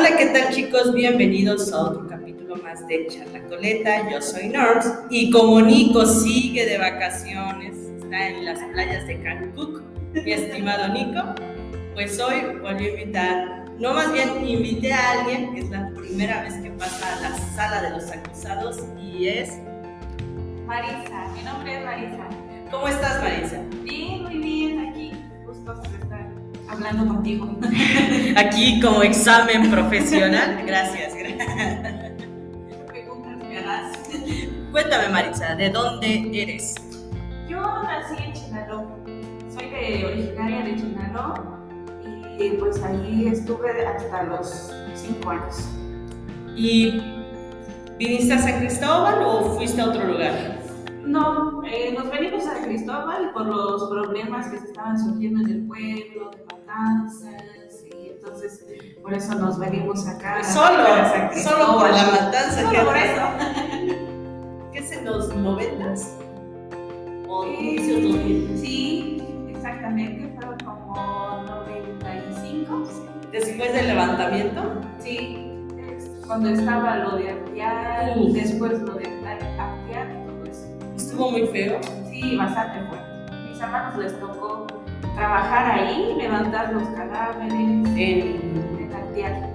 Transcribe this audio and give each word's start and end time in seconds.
Hola, 0.00 0.16
¿qué 0.16 0.26
tal 0.28 0.48
chicos? 0.48 0.94
Bienvenidos 0.94 1.70
a 1.74 1.78
otro 1.82 2.08
capítulo 2.08 2.56
más 2.56 2.88
de 2.88 3.06
Charlacoleta. 3.08 4.10
Yo 4.10 4.22
soy 4.22 4.48
Norms 4.48 4.90
y 5.10 5.30
como 5.30 5.60
Nico 5.60 6.06
sigue 6.06 6.64
de 6.64 6.78
vacaciones, 6.78 7.76
está 7.76 8.28
en 8.28 8.46
las 8.46 8.58
playas 8.72 9.06
de 9.06 9.20
Cancún, 9.20 9.82
mi 10.14 10.32
estimado 10.32 10.88
Nico, 10.88 11.20
pues 11.92 12.18
hoy 12.18 12.56
volví 12.62 12.86
a 12.86 12.90
invitar, 12.92 13.66
no 13.78 13.92
más 13.92 14.10
bien 14.10 14.42
invité 14.48 14.90
a 14.90 15.20
alguien 15.20 15.52
que 15.52 15.60
es 15.60 15.68
la 15.68 15.90
primera 15.94 16.44
vez 16.44 16.54
que 16.54 16.70
pasa 16.70 17.18
a 17.18 17.20
la 17.20 17.36
sala 17.54 17.82
de 17.82 17.90
los 17.90 18.10
acusados 18.10 18.78
y 18.98 19.28
es... 19.28 19.58
Marisa, 20.64 21.28
mi 21.36 21.42
nombre 21.42 21.76
es 21.76 21.84
Marisa. 21.84 22.26
¿Cómo 22.70 22.88
estás 22.88 23.22
Marisa? 23.22 23.60
Bien, 23.82 24.22
muy 24.22 24.38
bien, 24.38 24.88
aquí, 24.88 25.12
gustoso 25.44 25.82
de 25.82 26.09
hablando 26.80 27.14
contigo. 27.14 27.56
Aquí 28.36 28.80
como 28.80 29.02
examen 29.02 29.70
profesional. 29.70 30.62
Gracias, 30.66 31.14
gracias. 31.14 31.48
Cuéntame 34.72 35.08
Marisa, 35.08 35.54
¿de 35.56 35.68
dónde 35.68 36.42
eres? 36.42 36.76
Yo 37.48 37.60
nací 37.60 38.22
en 38.22 38.32
Chinaló. 38.32 38.88
Soy 39.52 39.68
de, 39.68 40.06
originaria 40.06 40.62
de 40.62 40.76
Chinaló 40.76 41.34
y 42.38 42.50
pues 42.50 42.80
ahí 42.82 43.28
estuve 43.28 43.84
hasta 43.84 44.22
los 44.22 44.72
5 44.94 45.30
años. 45.30 45.68
¿Y 46.56 47.02
viniste 47.98 48.32
a 48.32 48.38
San 48.38 48.60
Cristóbal 48.60 49.22
o 49.24 49.56
fuiste 49.56 49.80
a 49.80 49.86
otro 49.86 50.04
lugar? 50.04 50.59
No, 51.04 51.62
eh, 51.64 51.94
nos 51.96 52.10
venimos 52.10 52.46
a 52.46 52.62
Cristóbal 52.62 53.32
por 53.32 53.46
los 53.46 53.88
problemas 53.90 54.48
que 54.48 54.58
se 54.58 54.66
estaban 54.66 54.98
surgiendo 54.98 55.40
en 55.42 55.50
el 55.50 55.66
pueblo, 55.66 56.30
de 56.30 56.44
matanzas, 56.44 57.84
y 57.84 58.10
entonces 58.10 58.66
por 59.02 59.14
eso 59.14 59.34
nos 59.34 59.58
venimos 59.58 60.06
acá. 60.06 60.42
Solo, 60.44 60.82
a 60.82 61.32
solo 61.36 61.78
por 61.78 61.90
la 61.90 62.04
matanza. 62.06 62.62
Solo 62.62 62.70
que- 62.70 62.84
por 62.84 62.96
eso. 62.96 63.22
¿Qué 64.72 64.78
es 64.78 64.92
en 64.92 65.04
los 65.04 65.34
noventas? 65.36 66.16
¿O 67.28 67.44
Eh, 67.44 67.56
inicios 67.60 68.02
2000? 68.02 68.58
Sí, 68.58 69.22
exactamente, 69.48 70.32
fueron 70.36 70.58
como 70.60 71.42
95. 71.46 72.84
Después 73.32 73.72
del 73.72 73.86
levantamiento. 73.88 74.62
Sí, 74.98 75.46
cuando 76.26 76.50
estaba 76.50 76.96
lo 76.96 77.16
de 77.16 77.34
Uf. 78.16 78.32
después 78.34 78.80
lo 78.82 78.94
de 78.94 79.19
Estuvo 81.20 81.32
muy 81.38 81.46
feo. 81.48 81.78
Sí, 82.10 82.34
bastante 82.38 82.80
fuerte. 82.88 83.36
Mis 83.50 83.60
hermanos 83.60 83.98
les 83.98 84.18
tocó 84.18 84.66
trabajar 85.14 85.78
ahí, 85.78 86.14
levantar 86.16 86.72
los 86.72 86.82
cadáveres, 86.96 87.52
En... 87.52 88.88
Actear. 88.90 89.50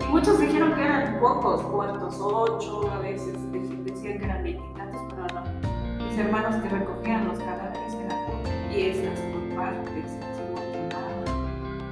Y 0.00 0.12
muchos 0.12 0.38
dijeron 0.38 0.74
que 0.76 0.82
eran 0.84 1.18
pocos 1.18 1.68
muertos, 1.68 2.20
ocho, 2.20 2.88
a 2.92 3.00
veces 3.00 3.34
dec- 3.50 3.82
decían 3.82 4.18
que 4.20 4.24
eran 4.26 4.44
veintitantos, 4.44 5.00
pero 5.10 5.26
no. 5.34 6.04
Mis 6.06 6.18
hermanos 6.18 6.62
que 6.62 6.68
recogían 6.68 7.26
los 7.26 7.38
cadáveres 7.40 7.94
eran 7.94 8.70
piezas, 8.72 9.20
por 9.20 9.56
partes. 9.56 10.12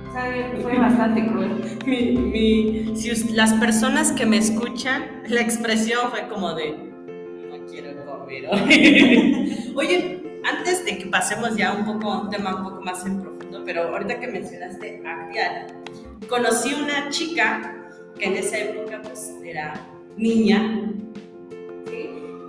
O 0.09 0.13
sea, 0.13 0.53
fue 0.63 0.79
bastante 0.79 1.27
cruel. 1.27 1.79
Mi, 1.87 2.13
mi- 2.13 2.97
si 2.97 3.33
las 3.33 3.55
personas 3.55 4.13
que 4.13 4.25
me 4.25 4.37
escuchan, 4.39 5.03
la 5.27 5.41
expresión 5.41 6.11
fue 6.13 6.29
como 6.29 6.55
de 6.55 6.92
hoy". 8.41 9.72
Oye, 9.77 10.41
antes 10.44 10.84
de 10.84 10.98
que 10.98 11.06
pasemos 11.06 11.56
ya 11.56 11.72
un 11.72 11.84
poco 11.84 12.12
a 12.12 12.22
un 12.22 12.30
tema 12.30 12.56
un 12.56 12.64
poco 12.64 12.80
más 12.83 13.05
en 13.06 13.20
profundo, 13.20 13.62
pero 13.64 13.88
ahorita 13.88 14.20
que 14.20 14.27
mencionaste 14.27 15.02
Actial, 15.06 15.66
conocí 16.28 16.75
una 16.75 17.08
chica 17.10 17.77
que 18.19 18.27
en 18.27 18.36
esa 18.36 18.58
época 18.58 19.00
pues 19.03 19.33
era 19.44 19.75
niña 20.16 20.92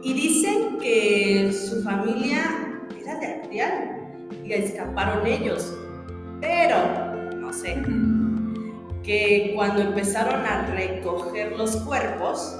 y 0.03 0.13
dicen 0.13 0.77
que 0.79 1.51
su 1.53 1.81
familia 1.81 2.43
era 3.01 3.17
de 3.19 3.25
Actial 3.27 4.13
y 4.43 4.51
escaparon 4.51 5.25
ellos, 5.25 5.73
pero 6.41 6.75
no 7.37 7.53
sé, 7.53 7.81
que 9.01 9.53
cuando 9.55 9.81
empezaron 9.81 10.45
a 10.45 10.67
recoger 10.75 11.53
los 11.57 11.77
cuerpos, 11.77 12.59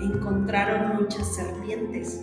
encontraron 0.00 0.96
muchas 1.00 1.34
serpientes. 1.34 2.22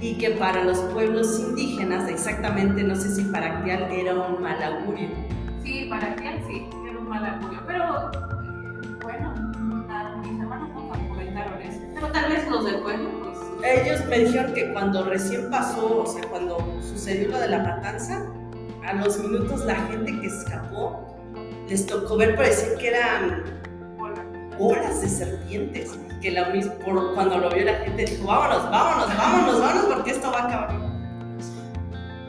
Y 0.00 0.14
que 0.14 0.30
para 0.30 0.64
los 0.64 0.78
pueblos 0.92 1.40
indígenas, 1.40 2.08
exactamente, 2.08 2.82
no 2.84 2.94
sé 2.94 3.14
si 3.14 3.22
para 3.24 3.58
Actial 3.58 3.90
era 3.90 4.14
un 4.14 4.40
mal 4.40 4.62
augurio. 4.62 5.08
Sí, 5.62 5.86
para 5.90 6.12
aquel 6.12 6.40
sí, 6.46 6.66
era 6.88 6.98
un 6.98 7.08
mal 7.08 7.26
augurio. 7.26 7.60
Pero 7.66 8.10
eh, 8.12 8.96
bueno, 9.02 9.34
nada, 9.88 10.16
mis 10.18 10.40
hermanos 10.40 10.70
nunca 10.74 10.98
comentaron 11.08 11.62
eso. 11.62 11.80
Pero 11.94 12.12
tal 12.12 12.30
vez 12.30 12.48
los 12.48 12.64
del 12.64 12.80
pueblo, 12.80 13.10
pues. 13.22 13.38
Ellos 13.64 14.06
me 14.06 14.20
dijeron 14.20 14.54
que 14.54 14.72
cuando 14.72 15.04
recién 15.04 15.50
pasó, 15.50 16.02
o 16.02 16.06
sea, 16.06 16.22
cuando 16.30 16.58
sucedió 16.80 17.28
lo 17.30 17.40
de 17.40 17.48
la 17.48 17.58
matanza, 17.58 18.24
a 18.86 18.92
los 18.94 19.18
minutos 19.18 19.64
la 19.64 19.74
gente 19.74 20.18
que 20.20 20.28
escapó 20.28 21.08
les 21.68 21.86
tocó 21.86 22.16
ver, 22.16 22.34
parecía 22.36 22.78
que 22.78 22.88
eran 22.88 23.44
hola. 23.98 24.24
olas 24.58 25.02
de 25.02 25.08
serpientes. 25.08 25.98
Que 26.20 26.30
la 26.32 26.48
mis- 26.50 26.66
por, 26.66 27.14
cuando 27.14 27.38
lo 27.38 27.50
vio 27.50 27.64
la 27.64 27.74
gente 27.74 28.04
dijo, 28.04 28.26
vámonos, 28.26 28.70
vámonos, 28.70 29.16
vámonos, 29.16 29.60
vámonos, 29.60 29.94
porque 29.94 30.10
esto 30.10 30.30
va 30.32 30.38
a 30.40 30.46
acabar. 30.46 30.70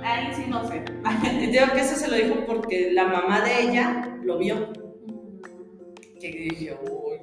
Ahí 0.04 0.34
sí 0.34 0.46
no 0.48 0.64
sé. 0.68 0.84
Digo 1.52 1.66
que 1.74 1.82
eso 1.82 1.96
se 1.96 2.08
lo 2.08 2.16
dijo 2.16 2.46
porque 2.46 2.92
la 2.94 3.06
mamá 3.06 3.42
de 3.42 3.62
ella 3.64 4.16
lo 4.24 4.38
vio. 4.38 4.72
Que 6.20 6.28
dije, 6.32 6.78
uy. 6.84 7.18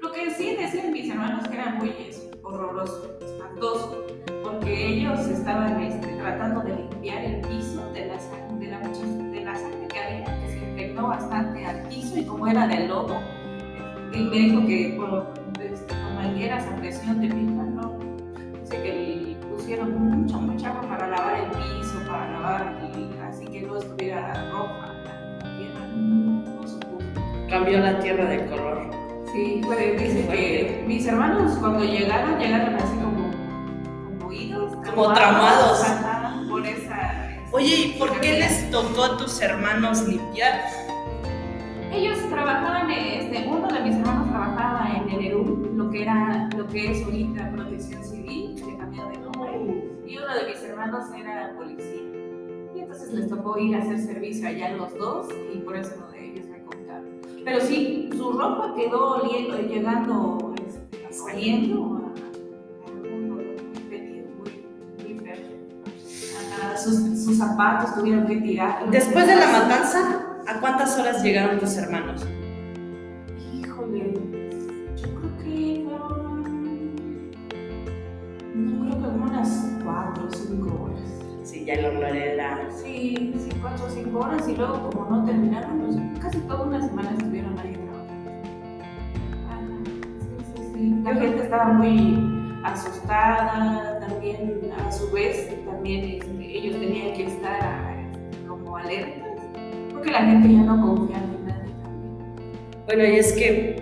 Lo 0.00 0.10
que 0.10 0.30
sí 0.30 0.56
decían 0.56 0.92
mis 0.92 1.08
hermanos 1.10 1.46
que 1.48 1.54
era 1.54 1.70
muy 1.70 1.94
horroroso, 2.42 3.16
espantoso, 3.20 4.06
porque 4.42 4.86
ellos 4.88 5.20
estaban 5.28 5.80
este, 5.80 6.08
tratando 6.16 6.62
de 6.62 6.74
limpiar 6.74 7.24
el 7.24 7.40
piso 7.42 7.88
de 7.92 8.06
la 8.06 8.18
sangre, 8.18 8.66
de 8.66 8.72
la, 8.72 8.80
de 8.80 9.44
la 9.44 9.54
sangre 9.54 9.88
que 9.88 9.98
había, 10.00 10.24
que 10.24 10.48
se 10.48 10.58
impregnó 10.58 11.06
bastante 11.08 11.64
al 11.64 11.86
piso 11.88 12.18
y 12.18 12.24
como 12.24 12.48
era 12.48 12.66
de 12.66 12.88
lodo, 12.88 13.16
él 14.12 14.24
me 14.28 14.36
dijo 14.36 14.66
que 14.66 14.94
por, 14.98 15.32
con 16.22 16.32
mangueras 16.32 16.66
a 16.66 16.76
presión 16.76 17.20
de 17.20 17.28
pipa, 17.28 17.62
¿no? 17.62 17.98
Dice 18.60 18.82
que 18.82 18.92
le 18.92 19.46
pusieron 19.46 19.92
mucha, 20.08 20.36
mucha 20.38 20.68
agua 20.68 20.82
para 20.88 21.08
lavar 21.08 21.40
el 21.40 21.50
piso, 21.50 21.98
para 22.06 22.30
lavar, 22.30 22.90
y 22.96 23.20
así 23.20 23.44
que 23.46 23.62
no 23.62 23.76
estuviera 23.76 24.50
roja 24.52 24.86
la 24.86 25.56
tierra, 25.56 25.86
no, 25.96 26.44
pudo. 26.44 27.48
Cambió 27.48 27.80
la 27.80 27.98
tierra 27.98 28.24
de 28.26 28.46
color. 28.46 28.90
Sí, 29.32 29.60
pues 29.64 30.00
dice 30.00 30.28
que 30.28 30.84
mis 30.86 31.06
hermanos 31.06 31.56
cuando 31.58 31.84
llegaron, 31.84 32.38
llegaron 32.38 32.74
así 32.74 32.96
como, 32.96 33.30
como 34.04 34.26
oídos. 34.28 34.74
Como 34.86 35.12
traumados. 35.12 35.84
por 36.48 36.66
esa... 36.66 37.30
Oye, 37.50 37.74
¿y 37.76 37.98
por 37.98 38.20
qué 38.20 38.38
les 38.38 38.70
tocó 38.70 39.04
a 39.04 39.16
tus 39.16 39.40
hermanos 39.40 40.06
limpiar? 40.06 40.62
Ellos 41.92 42.18
trabajaban, 42.30 42.90
este, 42.90 43.46
uno 43.46 43.68
de 43.68 43.80
mis 43.80 43.96
hermanos 43.96 44.21
que 45.92 46.02
era, 46.02 46.48
lo 46.56 46.66
que 46.66 46.90
es 46.90 47.04
ahorita 47.04 47.52
protección 47.52 48.02
civil, 48.02 48.54
que 48.56 48.76
cambió 48.78 49.06
de 49.08 49.18
nombre, 49.18 49.90
y 50.06 50.16
uno 50.16 50.34
de 50.34 50.48
mis 50.48 50.62
hermanos 50.62 51.04
era 51.16 51.54
policía. 51.56 52.02
Y 52.74 52.80
entonces 52.80 53.12
les 53.12 53.28
tocó 53.28 53.58
ir 53.58 53.76
a 53.76 53.80
hacer 53.80 53.98
servicio 53.98 54.48
allá 54.48 54.70
los 54.70 54.96
dos, 54.96 55.28
y 55.54 55.58
por 55.58 55.76
eso 55.76 55.94
uno 55.98 56.10
de 56.10 56.32
ellos 56.32 56.46
me 56.46 56.62
contaron. 56.64 57.20
Pero 57.44 57.60
sí, 57.60 58.08
su 58.16 58.32
ropa 58.32 58.74
quedó 58.74 59.22
oliendo, 59.22 59.58
llegando, 59.58 60.54
este. 60.66 61.02
Ajá, 66.62 66.76
sus, 66.76 67.24
sus 67.24 67.36
zapatos 67.36 67.94
tuvieron 67.94 68.26
que 68.26 68.36
tirar. 68.36 68.90
Después 68.90 69.26
de 69.26 69.36
la 69.36 69.46
matanza, 69.46 70.40
¿a 70.46 70.60
cuántas 70.60 70.98
horas 70.98 71.22
llegaron 71.22 71.58
tus 71.58 71.76
hermanos? 71.76 72.26
Híjole, 73.52 74.14
unas 79.42 79.66
4 79.84 80.24
o 80.24 80.30
5 80.30 80.84
horas. 80.84 81.00
Sí, 81.42 81.64
ya 81.64 81.74
el 81.74 81.84
olor 81.84 82.16
era. 82.16 82.68
Sí, 82.70 83.34
sí, 83.36 83.50
4 83.60 83.86
o 83.86 83.90
5 83.90 84.18
horas 84.18 84.48
y 84.48 84.56
luego, 84.56 84.90
como 84.90 85.16
no 85.16 85.24
terminaron, 85.24 85.80
pues 85.80 85.96
casi 86.22 86.38
toda 86.40 86.62
una 86.64 86.86
semana 86.86 87.10
estuvieron 87.10 87.58
ahí 87.58 87.72
trabajando. 87.72 88.44
Ajá, 89.48 89.68
sí, 90.20 90.44
sí, 90.56 90.62
sí. 90.74 91.02
La 91.02 91.14
gente 91.14 91.42
estaba 91.42 91.72
muy 91.72 92.60
asustada, 92.64 93.98
también 94.06 94.70
a 94.86 94.92
su 94.92 95.10
vez, 95.10 95.50
también 95.64 96.04
este, 96.04 96.58
ellos 96.58 96.78
tenían 96.78 97.14
que 97.14 97.26
estar 97.26 97.96
este, 97.98 98.46
como 98.46 98.76
alertas, 98.76 99.40
porque 99.92 100.10
la 100.12 100.20
gente 100.20 100.52
ya 100.52 100.62
no 100.62 100.80
confiaba 100.80 101.24
en 101.24 101.46
nadie 101.46 101.72
también. 101.82 102.84
Bueno, 102.86 103.04
y 103.04 103.16
es 103.16 103.32
que 103.32 103.81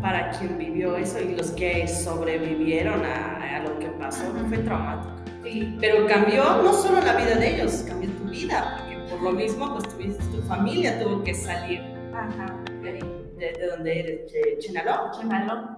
para 0.00 0.30
quien 0.30 0.58
vivió 0.58 0.96
eso 0.96 1.18
y 1.20 1.34
los 1.34 1.50
que 1.52 1.86
sobrevivieron 1.88 3.04
a, 3.04 3.56
a 3.56 3.60
lo 3.60 3.78
que 3.78 3.86
pasó, 3.88 4.24
fue 4.48 4.58
traumático. 4.58 5.14
Sí, 5.42 5.76
Pero 5.80 6.06
cambió 6.06 6.62
no 6.62 6.72
solo 6.72 7.00
la 7.00 7.14
vida 7.14 7.34
de 7.36 7.56
ellos, 7.56 7.84
cambió 7.86 8.10
tu 8.10 8.24
vida, 8.24 8.76
porque 8.78 8.98
por 9.10 9.22
lo 9.22 9.32
mismo, 9.32 9.74
pues 9.74 9.88
tuviste 9.88 10.22
tu 10.24 10.42
familia, 10.42 11.00
tuvo 11.02 11.22
que 11.22 11.34
salir. 11.34 11.80
ajá, 12.14 12.56
de 12.82 12.92
de, 13.38 13.52
de 13.52 13.66
donde 13.68 14.00
eres, 14.00 14.32
de 14.32 14.58
Chenaló. 14.58 15.10
Chenaló. 15.12 15.76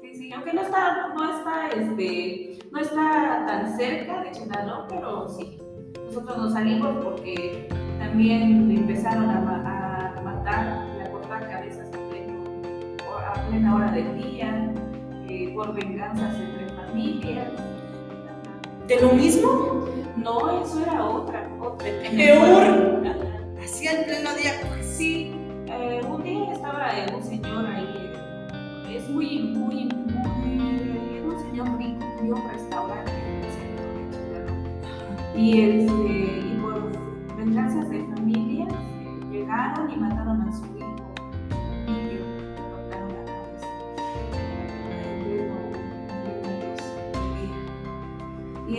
Sí, 0.00 0.14
sí, 0.14 0.32
aunque 0.32 0.52
no 0.52 0.62
está, 0.62 1.08
no 1.14 1.38
está, 1.38 1.68
este, 1.68 2.58
no 2.72 2.80
está 2.80 3.44
tan 3.46 3.76
cerca 3.76 4.22
de 4.22 4.30
Chenaló, 4.32 4.86
pero 4.88 5.28
sí. 5.28 5.58
Nosotros 6.06 6.38
nos 6.38 6.52
salimos 6.54 7.04
porque 7.04 7.68
también 7.98 8.70
empezaron 8.70 9.30
a, 9.30 10.14
a 10.16 10.20
matar 10.22 10.89
a 13.30 13.46
plena 13.46 13.76
hora 13.76 13.92
del 13.92 14.16
día, 14.16 14.72
eh, 15.28 15.52
por 15.54 15.74
venganzas 15.74 16.34
entre 16.34 16.68
familias. 16.74 17.48
¿De 18.88 19.00
lo 19.00 19.12
mismo? 19.12 19.86
No, 20.16 20.62
eso 20.62 20.80
era 20.80 21.04
otra, 21.04 21.48
otra. 21.60 21.86
Peor. 22.16 23.04
Así 23.62 23.86
al 23.86 24.04
pleno 24.04 24.34
día. 24.34 24.52
Sí, 24.82 25.32
eh, 25.66 26.00
un 26.08 26.22
día 26.24 26.52
estaba 26.52 26.98
eh, 26.98 27.06
un 27.14 27.22
señor 27.22 27.66
ahí, 27.66 28.12
eh, 28.88 28.96
es 28.96 29.08
muy, 29.08 29.38
muy, 29.38 29.84
muy, 29.84 31.22
un 31.24 31.38
señor 31.40 31.78
rico, 31.78 32.04
tenía 32.16 32.34
un 32.34 32.50
restaurante 32.50 33.12
en 33.12 33.44
el 33.44 33.50
centro 33.52 33.84
de 33.94 34.10
Chicago. 34.10 34.52
Y, 35.36 35.60
este, 35.60 36.19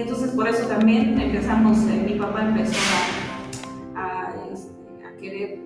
Y 0.02 0.04
entonces 0.04 0.32
por 0.32 0.48
eso 0.48 0.68
también 0.68 1.22
empezamos, 1.22 1.78
eh, 1.84 2.04
mi 2.04 2.16
papá 2.16 2.42
empezó 2.42 2.74
este, 4.52 5.06
a 5.06 5.16
querer 5.20 5.60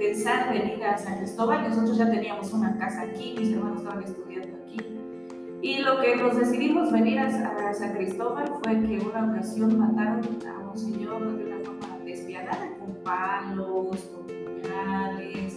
pensar 0.00 0.52
venir 0.52 0.82
a 0.84 0.98
San 0.98 1.18
Cristóbal. 1.18 1.68
Nosotros 1.68 1.96
ya 1.96 2.10
teníamos 2.10 2.52
una 2.52 2.76
casa 2.76 3.02
aquí, 3.02 3.36
mis 3.38 3.52
hermanos 3.52 3.82
estaban 3.82 4.02
estudiando 4.02 4.58
aquí. 4.64 4.78
Y 5.62 5.78
lo 5.78 6.00
que 6.00 6.16
nos 6.16 6.36
decidimos 6.36 6.90
venir 6.90 7.20
a, 7.20 7.72
San 7.72 7.92
Cristóbal 7.92 8.52
fue 8.64 8.80
que 8.80 8.98
una 8.98 9.30
ocasión 9.30 9.78
mataron 9.78 10.26
a 10.44 10.70
un 10.70 10.76
señor 10.76 11.38
de 11.38 11.44
una 11.44 11.64
forma 11.64 11.98
despiadada, 12.04 12.76
con 12.80 12.94
palos, 13.04 13.96
con 14.12 14.26
puñales, 14.26 15.56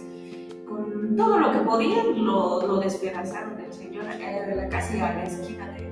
con 0.68 1.16
todo 1.16 1.40
lo 1.40 1.50
que 1.50 1.58
podían, 1.58 2.24
lo, 2.24 2.68
lo 2.68 2.76
despedazaron 2.76 3.56
del 3.56 3.72
señor 3.72 4.06
acá 4.06 4.46
de 4.46 4.54
la 4.54 4.68
casi 4.68 5.00
a 5.00 5.12
la 5.12 5.24
esquina 5.24 5.72
de, 5.72 5.91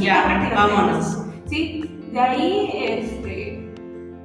Ya, 0.00 0.52
vámonos. 0.54 1.18
Sí, 1.46 1.98
de 2.12 2.20
ahí 2.20 2.70
este, 2.74 3.72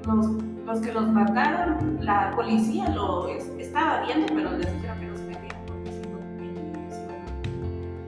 los, 0.07 0.27
los 0.65 0.79
que 0.81 0.91
los 0.93 1.07
mataron, 1.09 1.97
la 2.01 2.31
policía 2.35 2.89
lo 2.89 3.27
es- 3.29 3.49
estaba 3.59 4.03
viendo, 4.05 4.27
pero 4.33 4.51
les 4.57 4.73
dijeron 4.73 4.99
que 4.99 5.05
no 5.07 5.15
se 5.17 5.23
metieran 5.25 5.61
porque 5.65 5.89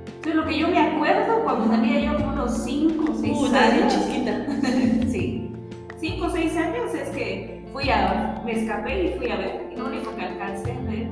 Entonces, 0.08 0.36
lo 0.36 0.46
que 0.46 0.60
yo 0.60 0.68
me 0.68 0.80
acuerdo 0.80 1.44
cuando 1.44 1.70
tenía 1.70 2.00
yo 2.14 2.28
unos 2.28 2.64
5 2.64 3.12
o 3.12 3.16
6 3.16 3.38
Uh, 3.38 3.56
años, 3.56 3.94
chiquita. 3.94 4.46
sí, 5.12 5.52
5 6.00 6.26
o 6.26 6.30
6 6.30 6.58
años 6.58 6.94
es 6.94 7.10
que 7.10 7.64
fui 7.72 7.90
a, 7.90 8.42
me 8.46 8.52
escapé 8.54 9.06
y 9.16 9.18
fui 9.18 9.30
a 9.32 9.38
ver, 9.38 9.70
y 9.74 9.78
lo 9.78 9.88
único 9.88 10.16
que 10.16 10.22
alcancé 10.26 10.72
a 10.72 10.82
ver 10.90 11.10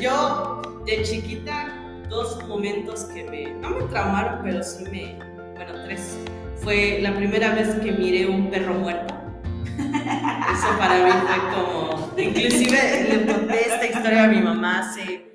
Yo, 0.00 0.62
de 0.86 1.02
chiquita, 1.02 1.74
dos 2.08 2.46
momentos 2.46 3.04
que 3.06 3.24
me, 3.24 3.52
no 3.54 3.70
me 3.70 3.82
traumaron, 3.86 4.40
pero 4.44 4.62
sí 4.62 4.84
me, 4.84 5.16
bueno, 5.56 5.82
tres. 5.84 6.18
Fue 6.56 7.00
la 7.00 7.12
primera 7.16 7.52
vez 7.52 7.68
que 7.82 7.90
miré 7.90 8.26
un 8.26 8.48
perro 8.48 8.74
muerto. 8.74 9.12
Eso 9.76 10.78
para 10.78 11.04
mí 11.04 11.10
fue 11.10 11.52
como, 11.52 12.12
inclusive 12.16 13.08
le 13.08 13.26
conté 13.26 13.60
esta 13.62 13.86
historia 13.86 14.24
a 14.24 14.28
mi 14.28 14.40
mamá 14.40 14.80
hace, 14.80 15.26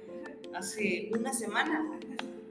hace 0.56 1.10
una 1.12 1.34
semana, 1.34 1.86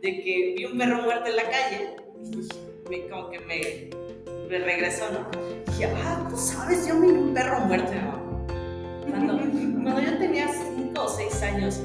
de 0.02 0.20
que 0.22 0.54
vi 0.54 0.66
un 0.66 0.76
perro 0.76 1.02
muerto 1.02 1.30
en 1.30 1.36
la 1.36 1.44
calle, 1.44 1.96
y 2.22 2.90
me, 2.90 3.08
como 3.08 3.30
que 3.30 3.40
me, 3.40 4.50
me 4.50 4.58
regresó, 4.58 5.06
¿no? 5.12 5.30
Dije, 5.72 5.90
ah, 6.04 6.26
tú 6.28 6.36
sabes, 6.36 6.86
yo 6.86 6.94
miré 6.96 7.14
un 7.14 7.32
perro 7.32 7.60
muerto. 7.60 7.92
Cuando, 9.08 9.38
cuando 9.82 10.00
yo 10.02 10.18
tenía 10.18 10.48
5 10.48 10.75
o 10.98 11.08
6 11.08 11.42
años. 11.42 11.82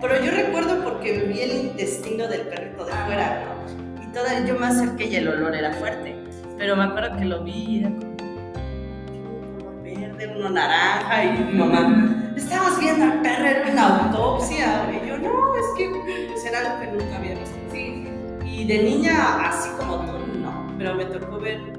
Pero 0.00 0.24
yo 0.24 0.32
recuerdo 0.32 0.82
porque 0.82 1.20
vi 1.20 1.40
el 1.40 1.52
intestino 1.66 2.26
del 2.26 2.42
perrito 2.42 2.84
de 2.84 2.92
fuera, 2.92 3.44
¿no? 3.44 4.02
Y 4.02 4.06
todavía 4.12 4.44
yo 4.46 4.58
me 4.58 4.66
acerqué 4.66 5.06
y 5.06 5.16
el 5.16 5.28
olor 5.28 5.54
era 5.54 5.72
fuerte. 5.74 6.16
Pero 6.58 6.76
me 6.76 6.84
acuerdo 6.84 7.16
que 7.16 7.24
lo 7.24 7.42
vi 7.44 7.52
y 7.52 7.78
era 7.80 7.90
como 7.90 9.82
verde, 9.82 10.34
uno 10.36 10.50
naranja 10.50 11.24
y 11.24 11.54
mamá. 11.54 12.32
Estabas 12.36 12.80
viendo 12.80 13.04
al 13.04 13.22
perro, 13.22 13.46
era 13.46 13.72
una 13.72 14.04
autopsia. 14.04 14.90
Y 14.90 15.08
yo, 15.08 15.18
no, 15.18 15.54
es 15.56 15.66
que 15.76 15.88
pues, 16.28 16.44
era 16.44 16.60
algo 16.60 16.80
que 16.80 16.86
nunca 16.88 17.16
había 17.16 17.38
visto. 17.38 17.56
Sí, 17.70 18.08
Y 18.44 18.64
de 18.66 18.82
niña, 18.82 19.48
así 19.48 19.70
como 19.78 19.96
tú, 20.04 20.12
no. 20.40 20.66
Pero 20.78 20.94
me 20.94 21.04
tocó 21.04 21.38
ver 21.38 21.60
eh, 21.60 21.72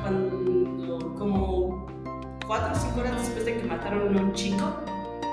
cuando, 0.00 1.14
como 1.18 1.63
cuatro 2.46 2.72
o 2.72 2.80
cinco 2.80 3.00
horas 3.00 3.18
después 3.18 3.44
de 3.44 3.56
que 3.58 3.64
mataron 3.64 4.16
a 4.16 4.20
un 4.20 4.32
chico, 4.32 4.64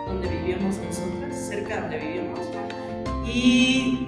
donde 0.07 0.27
vivíamos 0.27 0.77
nosotros, 0.77 1.35
cerca 1.35 1.75
de 1.75 1.81
donde 1.81 1.97
vivíamos. 1.97 2.39
Y 3.25 4.07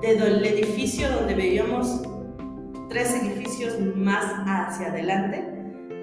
del 0.00 0.44
edificio 0.44 1.10
donde 1.10 1.34
vivíamos, 1.34 2.02
tres 2.88 3.14
edificios 3.14 3.78
más 3.96 4.24
hacia 4.46 4.88
adelante, 4.88 5.44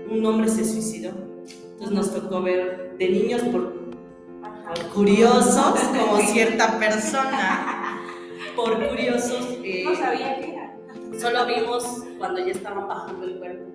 un 0.10 0.25
hombre 0.25 0.50
se 0.50 0.63
suicidó. 0.63 1.12
Entonces 1.74 1.92
nos 1.92 2.13
tocó 2.13 2.42
ver 2.42 2.95
de 2.98 3.10
niños 3.10 3.42
por 3.44 3.80
por 4.69 4.88
curiosos, 4.89 5.80
como 5.80 6.18
cierta 6.27 6.77
persona, 6.77 8.00
por 8.56 8.88
curiosos, 8.88 9.57
eh, 9.63 9.83
No 9.83 9.95
sabía 9.95 10.36
qué 10.39 10.54
era. 10.54 10.75
solo 11.19 11.48
vimos 11.48 12.04
cuando 12.19 12.39
ya 12.45 12.51
estaban 12.51 12.88
bajando 12.88 13.25
el 13.25 13.39
cuerpo. 13.39 13.69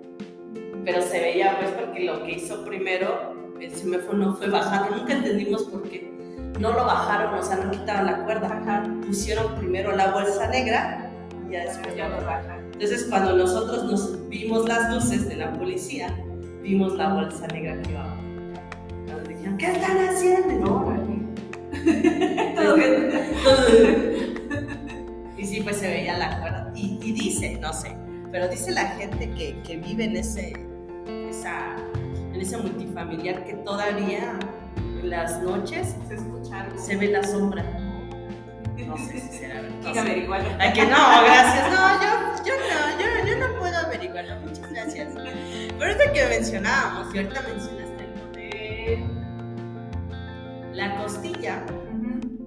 Pero 0.85 1.03
se 1.03 1.19
veía, 1.21 1.57
pues, 1.59 1.71
porque 1.71 2.01
lo 2.05 2.23
que 2.25 2.33
hizo 2.33 2.65
primero, 2.65 3.35
el 3.61 3.71
semáforo 3.71 4.35
fue 4.35 4.49
bajando, 4.51 4.97
nunca 4.97 5.15
entendimos 5.15 5.63
por 5.65 5.83
qué. 5.89 6.13
No 6.61 6.73
lo 6.73 6.85
bajaron, 6.85 7.35
o 7.35 7.43
sea, 7.43 7.57
no 7.57 7.71
quitaron 7.71 8.07
la 8.07 8.25
cuerda. 8.25 8.47
Ajá. 8.61 8.85
Pusieron 9.07 9.55
primero 9.57 9.95
la 9.97 10.13
bolsa 10.13 10.47
negra 10.49 11.11
y 11.49 11.53
ya 11.53 11.65
después 11.65 11.97
Ya 11.97 12.09
lo 12.09 12.25
baja. 12.25 12.59
entonces, 12.73 13.07
cuando 13.11 13.37
nosotros 13.37 13.85
nos 13.85 14.29
vimos 14.29 14.69
las 14.69 14.93
luces 14.95 15.29
de 15.29 15.37
la 15.37 15.53
policía, 15.53 16.15
vimos 16.63 16.95
la 16.95 17.13
bolsa 17.13 17.47
negra 17.49 17.81
que 17.83 17.91
iba. 17.91 18.17
Cuando 19.07 19.29
dijeron, 19.29 19.57
¿qué 19.59 19.67
están 19.73 19.99
haciendo? 20.09 20.75
Órale. 20.77 21.15
Todo 22.55 22.77
bien. 22.77 23.11
y 25.37 25.45
sí, 25.45 25.61
pues 25.61 25.77
se 25.77 25.89
veía 25.89 26.19
la 26.19 26.41
cuerda. 26.41 26.73
Y, 26.77 26.99
y 27.03 27.13
dice, 27.13 27.59
no 27.61 27.73
sé, 27.73 27.97
pero 28.31 28.49
dice 28.49 28.71
la 28.71 28.87
gente 28.91 29.31
que, 29.31 29.61
que 29.67 29.77
vive 29.79 30.05
en 30.05 30.17
ese, 30.17 30.53
esa, 31.45 31.77
en 32.33 32.41
ese 32.41 32.57
multifamiliar 32.57 33.45
que 33.45 33.55
todavía 33.55 34.39
en 34.77 35.11
las 35.11 35.43
noches 35.43 35.95
Se 36.09 36.15
escucharon. 36.15 36.79
se 36.79 36.97
ve 36.97 37.09
la 37.09 37.23
sombra. 37.23 37.63
No 38.87 38.97
sé 38.97 39.21
si 39.21 39.39
será 39.39 39.61
verdad. 39.63 39.95
no 39.95 40.01
averiguarlo. 40.01 40.49
Que 40.75 40.83
no, 40.83 41.23
gracias. 41.25 41.71
No, 41.71 42.03
yo, 42.03 42.45
yo 42.45 42.55
no, 42.55 43.01
yo, 43.01 43.07
yo 43.29 43.39
no 43.49 43.59
puedo 43.59 43.77
averiguarlo. 43.77 44.41
Muchas 44.41 44.71
gracias. 44.73 45.15
Pero 45.15 45.93
ahorita 45.93 46.13
que 46.13 46.27
mencionábamos, 46.27 47.15
y 47.15 47.19
ahorita 47.19 47.43
mencionaste 47.43 48.09
lo 48.17 48.33
de 48.33 49.05
la 50.73 50.97
costilla, 50.97 51.65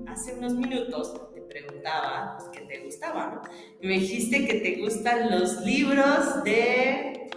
hace 0.07 0.33
unos 0.33 0.53
minutos 0.53 1.13
te 1.33 1.41
preguntaba 1.41 2.37
pues, 2.37 2.49
qué 2.51 2.61
te 2.67 2.83
gustaba, 2.83 3.27
¿no? 3.35 3.41
Y 3.79 3.87
me 3.87 3.93
dijiste 3.93 4.45
que 4.47 4.55
te 4.55 4.81
gustan 4.81 5.31
los 5.31 5.61
libros 5.61 6.43
de. 6.43 7.29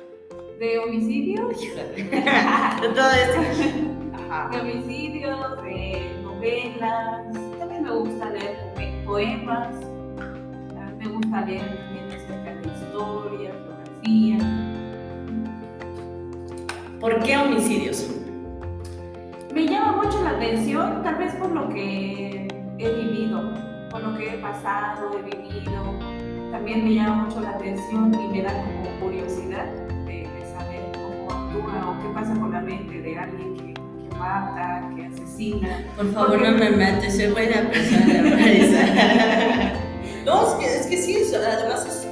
De 0.60 0.78
homicidio. 0.78 1.48
de 1.48 2.88
todo 2.94 3.10
esto. 3.12 3.40
Ajá. 4.28 4.50
De 4.50 4.60
homicidios, 4.60 5.62
de 5.62 6.20
novelas. 6.22 7.32
También 7.58 7.82
me 7.84 7.90
gusta 7.90 8.28
leer 8.28 8.58
poe- 8.76 9.04
poemas. 9.06 9.68
Me 10.98 11.08
gusta 11.08 11.40
leer 11.46 11.62
también 11.62 12.06
acerca 12.08 12.54
de 12.54 12.68
historia, 12.74 13.52
geografía. 14.04 14.38
¿Por 17.00 17.20
qué 17.20 17.38
homicidios? 17.38 18.10
Me 19.54 19.66
llama 19.66 20.02
mucho 20.02 20.22
la 20.22 20.30
atención, 20.32 21.02
tal 21.02 21.14
vez 21.16 21.34
por 21.36 21.50
lo 21.52 21.70
que 21.70 22.46
he 22.78 22.92
vivido, 22.92 23.54
por 23.90 24.02
lo 24.02 24.16
que 24.18 24.34
he 24.34 24.38
pasado, 24.38 25.18
he 25.18 25.22
vivido. 25.22 25.98
También 26.52 26.84
me 26.84 26.94
llama 26.96 27.24
mucho 27.24 27.40
la 27.40 27.52
atención 27.52 28.12
y 28.14 28.28
me 28.28 28.42
da 28.42 28.52
como 28.62 29.00
curiosidad 29.00 29.66
o 31.66 32.02
qué 32.02 32.08
pasa 32.14 32.34
con 32.34 32.52
la 32.52 32.60
mente 32.60 33.00
de 33.00 33.18
alguien 33.18 33.56
que, 33.56 33.74
mata, 34.16 34.90
que 34.96 35.06
asesina. 35.06 35.84
Por 35.96 36.12
favor, 36.12 36.40
no 36.40 36.52
me 36.52 36.70
mates, 36.70 37.16
soy 37.16 37.26
buena 37.28 37.68
persona, 37.70 38.22
no, 40.26 40.46
es 40.46 40.54
que, 40.54 40.66
es 40.76 40.86
que 40.86 40.96
sí, 40.96 41.16
además 41.34 41.86
es 41.86 42.08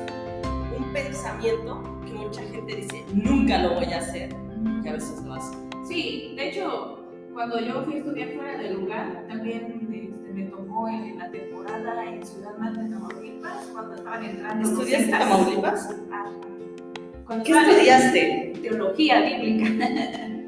un 0.77 0.93
pensamiento 0.93 1.83
que 2.07 2.13
mucha 2.13 2.43
gente 2.43 2.77
dice, 2.77 3.05
nunca 3.13 3.59
lo 3.59 3.75
voy 3.75 3.93
a 3.93 3.99
hacer, 3.99 4.35
que 4.83 4.89
a 4.89 4.93
veces 4.93 5.23
lo 5.23 5.35
hace. 5.35 5.57
Sí, 5.87 6.35
de 6.37 6.49
hecho, 6.49 6.99
cuando 7.33 7.61
yo 7.61 7.85
fui 7.85 7.95
a 7.95 7.99
estudiar 7.99 8.29
fuera 8.35 8.59
del 8.59 8.75
lugar, 8.75 9.25
también 9.29 9.79
este, 9.81 10.13
me 10.33 10.45
tocó 10.47 10.89
en, 10.89 11.19
la 11.19 11.31
temporada 11.31 12.05
en 12.05 12.25
Ciudad 12.25 12.57
de 12.57 12.89
Tamaulipas, 12.91 13.67
cuando 13.73 13.95
estaban 13.95 14.25
entrando. 14.25 14.69
¿Estudiaste 14.69 15.05
en 15.05 15.11
Tamaulipas? 15.11 15.95
Ah, 16.11 16.27
¿Qué 17.45 17.53
estudiaste? 17.53 18.48
Teología 18.63 19.21
bíblica. 19.23 19.69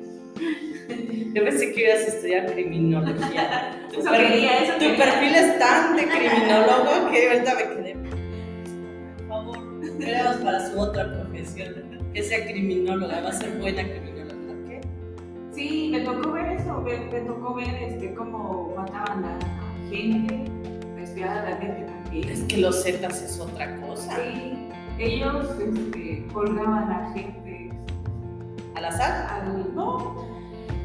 Yo 1.34 1.44
pensé 1.44 1.72
que 1.72 1.82
ibas 1.84 2.00
a 2.00 2.06
estudiar 2.08 2.52
criminología. 2.52 3.78
Tu, 3.92 4.00
eso 4.00 4.10
quería, 4.10 4.64
eso 4.64 4.72
tu 4.74 4.96
perfil 4.96 5.34
es 5.34 5.58
tan 5.58 5.96
de 5.96 6.02
criminólogo 6.08 7.10
que 7.10 7.30
ahorita 7.30 7.54
me 7.54 7.62
quedé. 7.62 7.96
Por 9.16 9.28
favor, 9.28 9.98
queremos 9.98 10.36
para 10.36 10.70
su 10.70 10.80
otra 10.80 11.12
profesión, 11.12 11.74
que 12.12 12.22
sea 12.22 12.44
criminóloga, 12.46 13.20
va 13.20 13.28
a 13.28 13.32
ser 13.32 13.50
buena 13.58 13.82
criminóloga, 13.82 14.68
¿qué? 14.68 14.80
Sí, 15.52 15.90
me 15.92 16.00
tocó 16.00 16.32
ver 16.32 16.46
eso, 16.52 16.80
me, 16.80 16.98
me 16.98 17.20
tocó 17.20 17.54
ver 17.54 17.74
este, 17.80 18.12
cómo 18.14 18.74
mataban 18.76 19.24
a 19.24 19.38
gente, 19.88 20.44
espiaban 21.00 21.38
a 21.38 21.50
la 21.50 21.56
gente 21.58 21.84
también. 21.84 22.28
Es 22.28 22.42
que 22.44 22.56
los 22.56 22.82
Zetas 22.82 23.22
es 23.22 23.38
otra 23.38 23.76
cosa. 23.80 24.16
Sí, 24.16 24.68
ellos 24.98 25.46
este, 25.60 26.26
colgaban 26.32 26.90
a 26.90 27.12
gente. 27.12 27.49
¿Al 28.80 28.86
azar? 28.86 29.26
Al, 29.30 29.74
no, 29.74 30.26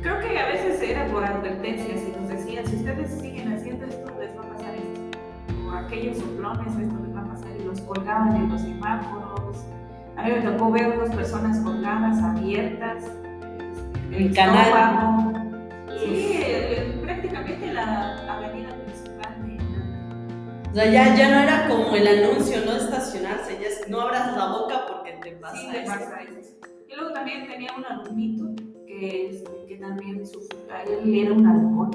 creo 0.01 0.19
que 0.19 0.37
a 0.37 0.47
veces 0.47 0.81
era 0.81 1.07
por 1.07 1.23
advertencias 1.23 2.01
y 2.01 2.19
nos 2.19 2.27
decían, 2.27 2.67
si 2.67 2.75
ustedes 2.75 3.09
siguen 3.21 3.53
haciendo 3.53 3.85
esto, 3.85 4.11
les 4.19 4.37
va 4.37 4.41
a 4.41 4.49
pasar 4.49 4.75
esto. 4.75 5.01
O 5.65 5.71
aquellos 5.71 6.17
soplones, 6.17 6.75
esto 6.77 6.95
les 7.05 7.15
va 7.15 7.21
a 7.21 7.27
pasar. 7.29 7.47
Y 7.57 7.63
los 7.63 7.79
colgaban 7.79 8.35
en 8.35 8.49
los 8.49 8.59
semáforos. 8.59 9.65
A 10.17 10.23
mí 10.23 10.31
me 10.31 10.41
tocó 10.41 10.71
ver 10.71 10.99
dos 10.99 11.09
personas 11.15 11.57
colgadas, 11.59 12.21
abiertas. 12.21 13.05
El 14.11 14.35
canal. 14.35 15.53
Sí, 15.97 16.37
prácticamente 17.01 17.71
la 17.71 18.17
avenida 18.29 18.75
principal 18.75 19.47
de... 19.47 20.69
O 20.69 20.75
sea, 20.75 20.85
ya, 20.91 21.15
ya 21.15 21.29
no 21.29 21.39
era 21.43 21.69
como 21.69 21.95
el 21.95 22.25
anuncio, 22.25 22.57
no 22.65 22.73
estacionarse, 22.73 23.57
ya 23.57 23.67
es, 23.69 23.87
no 23.87 24.01
abras 24.01 24.35
la 24.35 24.47
boca 24.47 24.83
porque 24.85 25.13
te 25.23 25.31
pasa, 25.37 25.55
sí, 25.55 25.69
te 25.71 25.85
pasa 25.85 26.21
eso. 26.23 26.74
Y 26.95 26.97
luego 26.97 27.13
también 27.13 27.45
tenía 27.45 27.71
un 27.77 27.85
alumnito 27.85 28.45
que, 28.87 29.29
este, 29.29 29.51
que 29.67 29.75
también 29.75 30.25
su, 30.25 30.39
él 30.87 31.13
era 31.13 31.33
un 31.33 31.45
halcón, 31.45 31.91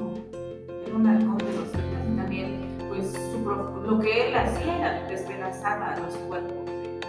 era 0.85 0.95
un 0.95 1.07
halcón 1.07 1.37
de 1.39 1.53
los 1.53 1.69
y 1.69 2.15
también 2.15 2.67
pues 2.87 3.11
su, 3.11 3.39
lo 3.81 3.97
que 3.97 4.27
él 4.27 4.35
hacía 4.35 4.77
era 4.77 5.07
despedazar 5.07 5.81
a 5.81 5.99
los 6.01 6.13
cuerpos 6.17 6.65
de 6.67 6.99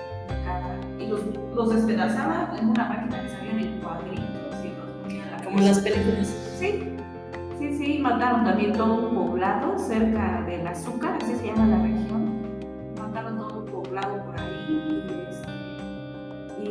cada, 0.43 0.81
y 0.99 1.07
los, 1.07 1.21
los 1.55 1.75
despedazaba 1.75 2.57
en 2.59 2.71
una 2.71 2.89
máquina 2.89 3.25
que 3.25 3.29
salían 3.29 3.59
en 3.59 3.81
cuadritos 3.83 4.65
y 4.65 4.69
los 4.69 4.91
ponía 5.03 5.27
la 5.27 5.45
Como 5.45 5.59
en 5.59 5.67
las 5.67 5.81
películas. 5.81 6.29
Sí, 6.59 6.97
sí, 7.59 7.77
sí, 7.77 7.99
mataron 7.99 8.45
también 8.45 8.73
todo 8.73 9.07
un 9.07 9.15
poblado 9.15 9.79
cerca 9.79 10.43
del 10.47 10.67
azúcar, 10.67 11.19
así 11.21 11.35
se 11.35 11.49
llama 11.49 11.67
la 11.67 11.83
región, 11.83 12.41
mataron 12.99 13.37
todo 13.37 13.59
un 13.59 13.67
poblado 13.67 14.25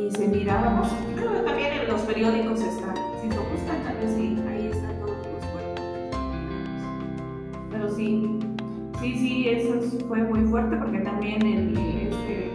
y 0.06 0.10
se 0.10 0.28
miraba, 0.28 0.82
creo 1.14 1.32
también 1.44 1.72
en 1.72 1.88
los 1.88 2.00
periódicos 2.02 2.60
está 2.60 2.94
si 3.20 3.28
lo 3.28 3.42
buscan, 3.50 3.82
tal 3.84 3.96
sí, 4.08 4.36
ahí 4.48 4.66
están 4.66 4.98
todos 4.98 5.16
los 5.16 5.44
cuerpos. 5.52 5.84
Pero 7.70 7.90
sí, 7.90 8.38
sí, 9.00 9.14
sí, 9.14 9.48
eso 9.48 9.80
fue 10.08 10.22
muy 10.22 10.40
fuerte 10.46 10.76
porque 10.76 10.98
también 11.00 11.46
este, 11.46 12.50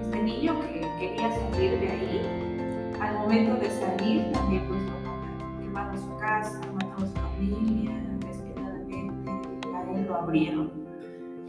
este 0.00 0.22
niño 0.22 0.60
que 0.60 0.80
quería 0.98 1.30
salir 1.30 1.78
de 1.78 1.88
ahí, 1.88 2.96
al 3.00 3.14
momento 3.18 3.54
de 3.60 3.70
salir, 3.70 4.32
también 4.32 4.64
pues 4.66 4.80
lo 4.82 5.60
quemaron 5.60 5.98
su 5.98 6.16
casa, 6.16 6.60
mataron 6.74 7.04
a 7.04 7.06
su 7.06 7.14
familia, 7.14 7.92
despiadadamente, 8.26 9.30
a 9.74 9.92
él 9.92 10.06
lo 10.06 10.16
abrieron. 10.16 10.87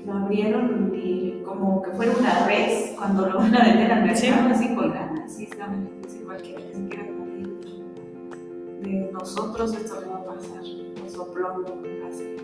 Lo 0.05 0.13
abrieron 0.13 0.93
y 0.95 1.41
como 1.45 1.81
que 1.81 1.91
fuera 1.91 2.13
una 2.17 2.45
res 2.47 2.93
cuando 2.97 3.27
lo 3.27 3.37
van 3.37 3.55
a 3.55 3.63
vender 3.65 3.91
al 3.91 4.05
mercado, 4.05 4.49
así 4.49 4.73
colgada, 4.73 5.13
así 5.25 5.43
estaba, 5.43 5.73
así 6.05 6.19
cualquiera, 6.19 6.61
ni 6.61 6.73
siquiera 6.73 7.19
de 8.81 9.11
nosotros 9.11 9.73
esto 9.73 9.99
le 10.01 10.07
va 10.07 10.17
a 10.17 10.25
pasar, 10.25 10.63
un 11.03 11.09
soplón 11.09 11.65
así. 12.09 12.35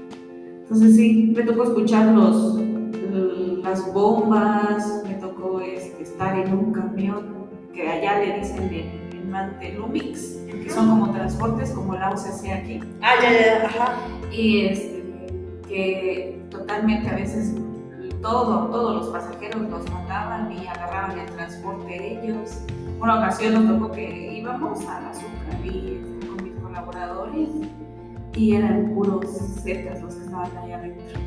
Entonces 0.62 0.96
sí, 0.96 1.34
me 1.36 1.44
tocó 1.44 1.64
escuchar 1.64 2.14
los, 2.14 2.60
las 3.64 3.94
bombas, 3.94 5.04
me 5.08 5.16
tocó 5.16 5.62
este, 5.62 6.04
estar 6.04 6.38
en 6.38 6.54
un 6.54 6.74
camión 6.74 7.48
que 7.74 7.88
allá 7.88 8.20
le 8.20 8.40
dicen 8.40 8.74
en, 8.74 9.06
Mantelumix, 9.30 10.38
que 10.48 10.70
son 10.70 10.88
como 10.88 11.12
transportes 11.12 11.72
como 11.72 11.96
la 11.96 12.12
UCC 12.12 12.52
aquí. 12.52 12.80
Ah, 13.02 13.16
ya, 13.22 13.32
ya, 13.32 13.66
ajá. 13.66 13.98
Y 14.32 14.68
este, 14.68 15.04
que 15.68 16.35
totalmente 16.66 17.08
a 17.08 17.14
veces 17.14 17.54
todo, 18.24 18.68
todos 18.70 18.96
los 18.96 19.08
pasajeros 19.10 19.62
los 19.70 19.90
mataban 19.92 20.52
y 20.52 20.66
agarraban 20.66 21.20
el 21.20 21.28
transporte 21.28 22.24
ellos. 22.24 22.60
Una 23.00 23.20
ocasión 23.20 23.54
nos 23.54 23.80
tocó 23.80 23.92
que 23.92 24.34
íbamos 24.34 24.84
a 24.88 25.10
azúcar 25.10 25.64
y 25.64 26.02
colaboradores 26.64 27.50
y 28.36 28.56
eran 28.56 28.96
puros 28.96 29.28
zetas 29.62 30.02
los 30.02 30.16
que 30.16 30.24
estaban 30.24 30.58
ahí 30.58 30.72
adentro. 30.72 31.20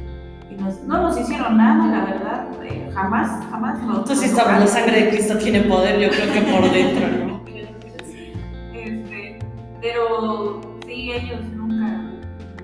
Y 0.51 0.87
no 0.87 1.03
nos 1.03 1.21
hicieron 1.21 1.57
nada, 1.57 1.87
la 1.87 2.05
verdad, 2.05 2.49
eh, 2.65 2.91
jamás, 2.93 3.45
jamás. 3.49 3.81
No, 3.83 3.99
Entonces, 3.99 4.35
la 4.35 4.67
sangre 4.67 5.05
de 5.05 5.11
Cristo 5.11 5.39
tiene 5.39 5.61
poder, 5.61 6.01
yo 6.01 6.09
creo 6.09 6.33
que 6.33 6.41
por 6.51 6.73
dentro, 6.73 7.27
¿no? 7.27 7.41
este, 8.75 9.39
pero 9.81 10.61
sí, 10.85 11.13
ellos 11.13 11.45
nunca, 11.55 12.03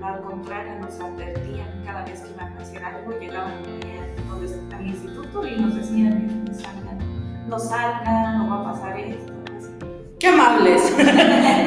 al 0.01 0.21
contrario, 0.23 0.73
nos 0.81 0.99
advertían 0.99 1.44
algo, 2.85 3.19
llegaban 3.19 3.53
al 4.71 4.85
instituto 4.85 5.47
y 5.47 5.59
nos 5.59 5.75
decían, 5.75 6.45
no 6.45 6.53
salgan, 6.53 7.49
no 7.49 7.59
salgan, 7.59 8.37
no 8.37 8.49
va 8.49 8.61
a 8.61 8.73
pasar 8.73 8.99
esto 8.99 9.33
Qué 10.19 10.27
amables. 10.27 10.81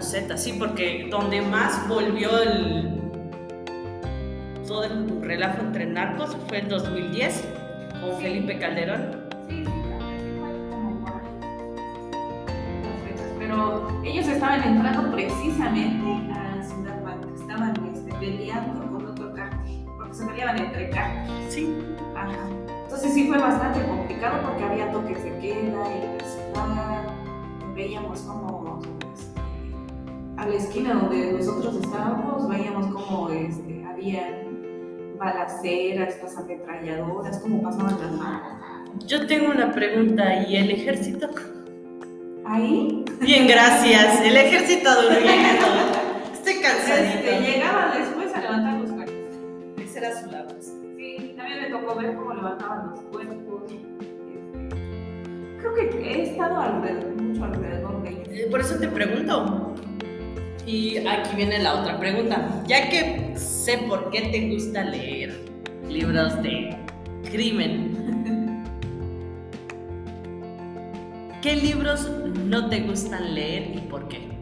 Sí, 0.00 0.54
porque 0.56 1.08
donde 1.10 1.42
más 1.42 1.88
volvió 1.88 2.40
el 2.40 3.00
todo 4.66 4.84
el 4.84 5.20
relajo 5.22 5.60
entre 5.60 5.86
narcos 5.86 6.36
fue 6.46 6.58
en 6.58 6.68
2010 6.68 7.48
con 8.00 8.12
Felipe 8.20 8.58
Calderón. 8.58 9.28
Sí, 9.48 9.64
sí, 9.64 9.72
Pero 13.38 13.88
ellos 14.04 14.28
estaban 14.28 14.62
entrando 14.62 15.10
precisamente 15.10 16.32
a 16.32 16.62
Ciudad 16.62 17.02
Blanca, 17.02 17.28
estaban 17.34 17.74
este, 17.92 18.14
peleando 18.14 18.92
con 18.92 19.06
otro 19.06 19.34
cártel, 19.34 19.84
porque 19.96 20.14
se 20.14 20.26
peleaban 20.26 20.58
entre 20.58 20.90
cárteles. 20.90 21.54
Sí. 21.54 21.76
Ajá. 22.14 22.48
Entonces 22.84 23.14
sí 23.14 23.26
fue 23.26 23.38
bastante 23.38 23.84
complicado 23.84 24.42
porque 24.46 24.64
había 24.64 24.92
toques 24.92 25.24
de 25.24 25.38
queda 25.38 25.58
en 25.58 26.18
la 26.18 26.24
ciudad, 26.24 27.06
veíamos 27.74 28.20
como 28.20 28.80
a 30.38 30.46
la 30.46 30.54
esquina 30.54 30.94
donde 30.94 31.32
nosotros 31.32 31.74
estábamos, 31.82 32.48
veíamos 32.48 32.86
como 32.86 33.28
este, 33.30 33.84
había 33.84 34.44
balaceras, 35.18 36.14
estas 36.14 36.36
ametralladoras, 36.36 37.38
cómo 37.40 37.60
pasaban 37.60 37.98
las 38.00 38.12
malas. 38.12 38.58
Yo 39.06 39.26
tengo 39.26 39.50
una 39.50 39.72
pregunta, 39.72 40.44
¿y 40.48 40.56
el 40.56 40.70
ejército? 40.70 41.28
¿Ahí? 42.46 43.04
Bien, 43.20 43.48
gracias. 43.48 44.20
El 44.20 44.36
ejército 44.36 44.90
durmiendo. 45.02 45.66
Estoy 46.32 46.54
cansadito. 46.62 47.30
Este, 47.30 47.40
llegaba 47.40 47.94
después 47.98 48.32
a 48.34 48.40
levantar 48.40 48.80
los 48.80 48.92
cuerpos. 48.92 49.14
Ese 49.76 49.98
era 49.98 50.20
su 50.20 50.30
labor. 50.30 50.56
Sí, 50.60 51.34
también 51.36 51.62
me 51.62 51.70
tocó 51.70 51.96
ver 51.96 52.14
cómo 52.14 52.32
levantaban 52.34 52.90
los 52.90 53.00
cuerpos. 53.00 53.62
Este, 53.64 54.76
creo 55.58 55.74
que 55.74 55.82
he 56.00 56.30
estado 56.30 56.60
alrededor, 56.60 57.20
mucho 57.20 57.44
alrededor 57.44 58.02
de 58.02 58.10
ellos. 58.10 58.50
Por 58.50 58.60
eso 58.60 58.78
te 58.78 58.88
pregunto. 58.88 59.74
Y 60.68 60.98
aquí 60.98 61.34
viene 61.34 61.60
la 61.60 61.80
otra 61.80 61.98
pregunta. 61.98 62.62
Ya 62.66 62.90
que 62.90 63.32
sé 63.36 63.78
por 63.88 64.10
qué 64.10 64.20
te 64.20 64.50
gusta 64.50 64.84
leer 64.84 65.34
libros 65.88 66.42
de 66.42 66.76
crimen, 67.30 67.96
¿qué 71.42 71.56
libros 71.56 72.10
no 72.44 72.68
te 72.68 72.80
gustan 72.80 73.34
leer 73.34 73.76
y 73.76 73.80
por 73.88 74.08
qué? 74.08 74.37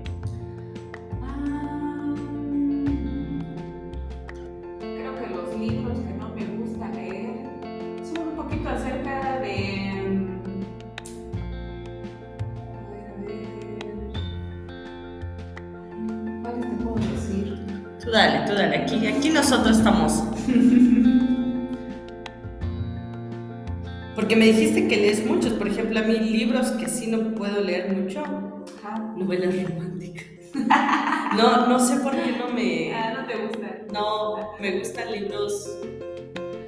Nosotros 19.48 19.78
estamos. 19.78 20.24
Porque 24.16 24.34
me 24.34 24.46
dijiste 24.46 24.88
que 24.88 24.96
lees 24.96 25.24
muchos. 25.24 25.52
Por 25.52 25.68
ejemplo, 25.68 26.00
a 26.00 26.02
mí 26.02 26.18
libros 26.18 26.72
que 26.72 26.88
sí 26.88 27.06
no 27.06 27.32
puedo 27.36 27.60
leer 27.60 27.92
mucho. 27.92 28.24
Novelas 29.16 29.54
románticas. 29.62 30.24
No, 31.36 31.66
no 31.66 31.78
sé 31.78 31.96
por 31.96 32.12
qué 32.12 32.32
no 32.38 32.48
me. 32.54 32.94
Ah, 32.94 33.12
no 33.20 33.26
te 33.26 33.36
gusta. 33.36 33.76
No, 33.92 34.52
me 34.58 34.78
gustan 34.78 35.12
libros 35.12 35.68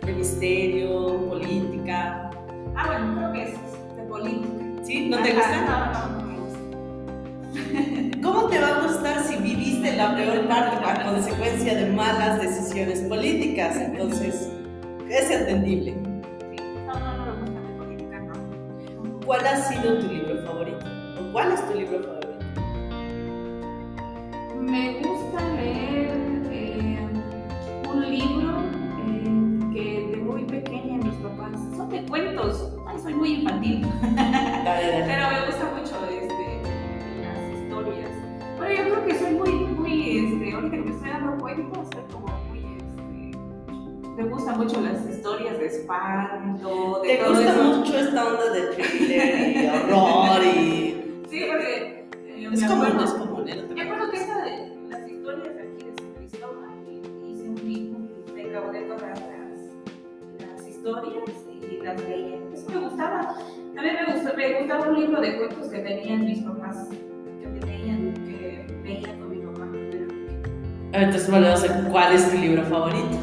de 0.05 0.13
misterio, 0.13 1.27
política. 1.27 2.31
Ah, 2.77 2.87
bueno, 2.87 3.15
creo 3.17 3.33
que 3.33 3.43
es 3.45 3.97
de 3.97 4.03
política. 4.03 4.85
¿Sí? 4.85 5.09
¿No 5.09 5.23
te 5.23 5.33
Ajá, 5.33 5.39
gustan? 5.39 5.65
No, 5.67 5.87
no, 5.95 6.21
no 6.21 6.27
me 6.27 6.39
gusta. 6.39 6.59
¿Cómo 8.29 8.47
te 8.47 8.61
va 8.61 8.77
a 8.77 8.87
gustar 8.87 9.23
si 9.23 9.37
viviste 9.37 9.97
la 9.97 10.15
peor 10.15 10.47
parte 10.49 10.77
a 10.87 11.03
consecuencia 11.03 11.75
de 11.75 11.87
malas 11.87 12.39
decisiones 12.39 13.01
políticas? 13.01 13.75
Entonces, 13.77 14.51
es 15.09 15.31
entendible. 15.31 15.95
Sí. 16.51 16.63
No, 16.87 16.93
no, 16.93 17.17
no 17.17 17.37
me 17.37 17.41
gusta 17.41 17.79
política, 17.79 18.21
no. 18.21 19.21
¿Cuál 19.25 19.47
ha 19.47 19.57
sido 19.57 19.99
tu 19.99 20.09
libro 20.09 20.43
favorito? 20.45 20.87
¿O 21.19 21.33
cuál 21.33 21.53
es 21.53 21.67
tu 21.69 21.75
libro 21.79 22.01
favorito? 22.03 22.29
Me 24.61 25.01
gusta 25.01 25.49
leer 25.57 26.11
eh, 26.53 26.99
un 27.89 28.11
libro 28.11 28.59
eh, 29.07 29.73
que 29.73 30.07
de 30.11 30.17
muy 30.19 30.45
pequeña 30.45 30.99
mis 30.99 31.15
papás. 31.15 31.59
Son 31.75 31.89
de 31.89 32.05
cuentos. 32.05 32.75
Ay, 32.87 32.99
soy 33.03 33.15
muy 33.15 33.33
infantil. 33.37 33.87
Dale, 34.15 34.65
dale. 34.65 35.05
Pero 35.07 35.31
me 35.31 35.47
gusta 35.47 35.78
me 44.19 44.25
gustan 44.25 44.59
mucho 44.59 44.81
las 44.81 45.09
historias 45.09 45.59
de 45.59 45.67
espanto, 45.67 47.01
de 47.03 47.09
¿Te 47.09 47.17
todo 47.23 47.29
gusta 47.35 47.53
eso. 47.53 47.63
mucho 47.63 47.99
esta 47.99 48.27
onda 48.27 48.53
de 48.53 48.61
thriller 48.75 49.57
y 49.57 49.67
horror 49.69 50.45
y... 50.45 51.25
Sí, 51.31 51.45
porque 51.49 52.09
eh, 52.27 52.49
Es 52.53 52.65
común, 52.65 52.87
acuerdo- 52.87 53.05
es 53.05 53.11
común. 53.13 53.45
Me 53.75 53.83
acuerdo 53.83 54.11
que 54.11 54.17
esa 54.17 54.43
de 54.45 54.77
las 54.89 55.09
historias 55.09 55.55
de 55.55 55.63
aquí 55.63 55.85
de 55.85 55.95
San 55.95 56.13
Cristóbal, 56.17 56.71
hice 57.29 57.49
un 57.49 57.55
libro, 57.65 57.99
me 58.35 58.43
acabé 58.51 58.81
todas 58.83 59.03
las, 59.03 60.49
las 60.59 60.69
historias 60.69 61.31
y 61.71 61.77
las 61.85 62.01
leía. 62.03 62.39
Eso 62.55 62.71
me 62.71 62.79
gustaba. 62.89 63.37
También 63.75 63.97
me, 64.05 64.13
gustó, 64.15 64.37
me 64.37 64.59
gustaba 64.59 64.89
un 64.89 65.01
libro 65.01 65.21
de 65.21 65.37
cuentos 65.37 65.69
que 65.69 65.79
tenían 65.79 66.25
mis 66.27 66.41
papás, 66.41 66.89
que 67.41 67.47
me 67.47 67.61
leían, 67.61 68.15
que 68.15 68.67
veían 68.83 69.19
con 69.21 69.31
mi 69.31 69.37
papá. 69.47 69.69
A 70.95 71.03
Entonces, 71.03 71.31
bueno, 71.31 71.49
no 71.51 71.57
sé, 71.57 71.69
¿cuál 71.91 72.15
es 72.15 72.31
tu 72.31 72.39
libro 72.39 72.65
favorito? 72.65 73.18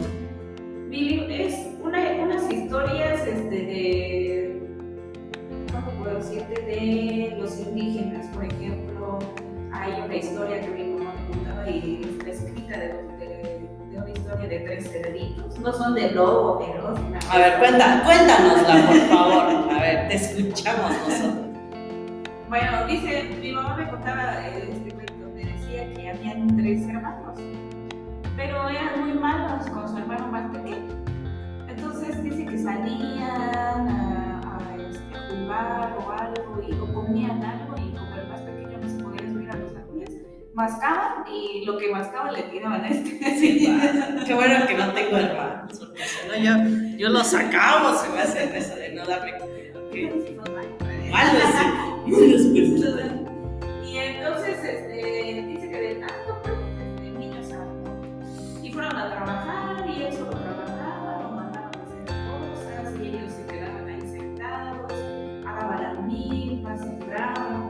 No 15.61 15.73
son 15.73 15.95
de 15.95 16.11
lobo, 16.11 16.59
nada. 17.11 17.31
A 17.31 17.37
ver, 17.37 17.59
cuenta, 17.59 18.03
cuéntanosla, 18.03 18.87
por 18.87 18.99
favor. 19.09 19.71
A 19.75 19.79
ver, 19.79 20.07
te 20.07 20.15
escuchamos 20.15 20.91
nosotros. 20.91 21.45
Bueno, 22.49 22.87
dice, 22.87 23.37
mi 23.41 23.51
mamá 23.51 23.75
me 23.75 23.89
contaba 23.89 24.47
eh, 24.47 24.69
este 24.71 24.91
cuento 24.93 25.13
donde 25.21 25.45
decía 25.45 25.93
que 25.93 26.09
habían 26.09 26.55
tres 26.55 26.87
hermanos, 26.87 27.39
pero 28.35 28.69
eran 28.69 29.01
muy 29.01 29.13
malos 29.19 29.67
con 29.69 29.89
su 29.89 29.97
hermano 29.97 30.27
más 30.27 30.51
pequeño. 30.51 30.93
Entonces 31.67 32.23
dice 32.23 32.45
que 32.45 32.57
salían 32.57 33.89
a, 33.89 34.41
a, 34.41 34.75
este, 34.75 35.35
jugar 35.35 35.97
o 35.99 36.11
algo 36.11 36.61
y 36.67 36.73
o 36.73 36.93
comían 36.93 37.43
algo 37.43 37.75
y 37.77 37.95
mascaban 40.55 41.25
y 41.31 41.65
lo 41.65 41.77
que 41.77 41.91
mascaban 41.91 42.33
le 42.33 42.43
tiraban 42.43 42.83
a 42.83 42.87
este. 42.87 43.39
Sí, 43.39 43.77
Qué 44.25 44.33
bueno 44.33 44.65
que 44.65 44.73
no 44.73 44.93
tengo 44.93 45.17
hermanos, 45.17 45.77
porque 45.77 46.03
si 46.03 46.27
no 46.27 46.35
yo, 46.37 46.97
yo 46.97 47.09
lo 47.09 47.23
sacamos 47.23 48.01
se 48.01 48.09
me 48.09 48.21
hace 48.21 48.57
eso 48.57 48.75
de 48.75 48.93
no 48.93 49.05
darle. 49.05 49.33
Malos, 51.11 51.43
sí. 51.57 52.15
Y 53.85 53.97
entonces 53.97 54.57
este, 54.63 55.43
dice 55.47 55.69
que 55.69 55.77
de 55.77 55.95
tanto, 55.95 56.41
pues, 56.43 56.55
este, 56.55 57.07
el 57.07 57.19
niño 57.19 57.43
se. 57.43 58.65
Y 58.65 58.71
fueron 58.71 58.95
a 58.97 59.11
trabajar 59.11 59.89
y 59.89 60.03
él 60.03 60.13
solo 60.13 60.31
trabajaba, 60.31 61.23
lo 61.23 61.29
mandaron 61.31 61.71
a 61.75 61.83
hacer 61.83 62.05
cosas 62.05 62.93
y 63.01 63.07
ellos 63.07 63.31
se 63.31 63.45
quedaban 63.45 63.87
ahí 63.87 64.01
sentados, 64.01 64.91
agarraban 65.45 65.83
las 65.83 66.03
milpas, 66.03 66.79
sembraban. 66.79 67.69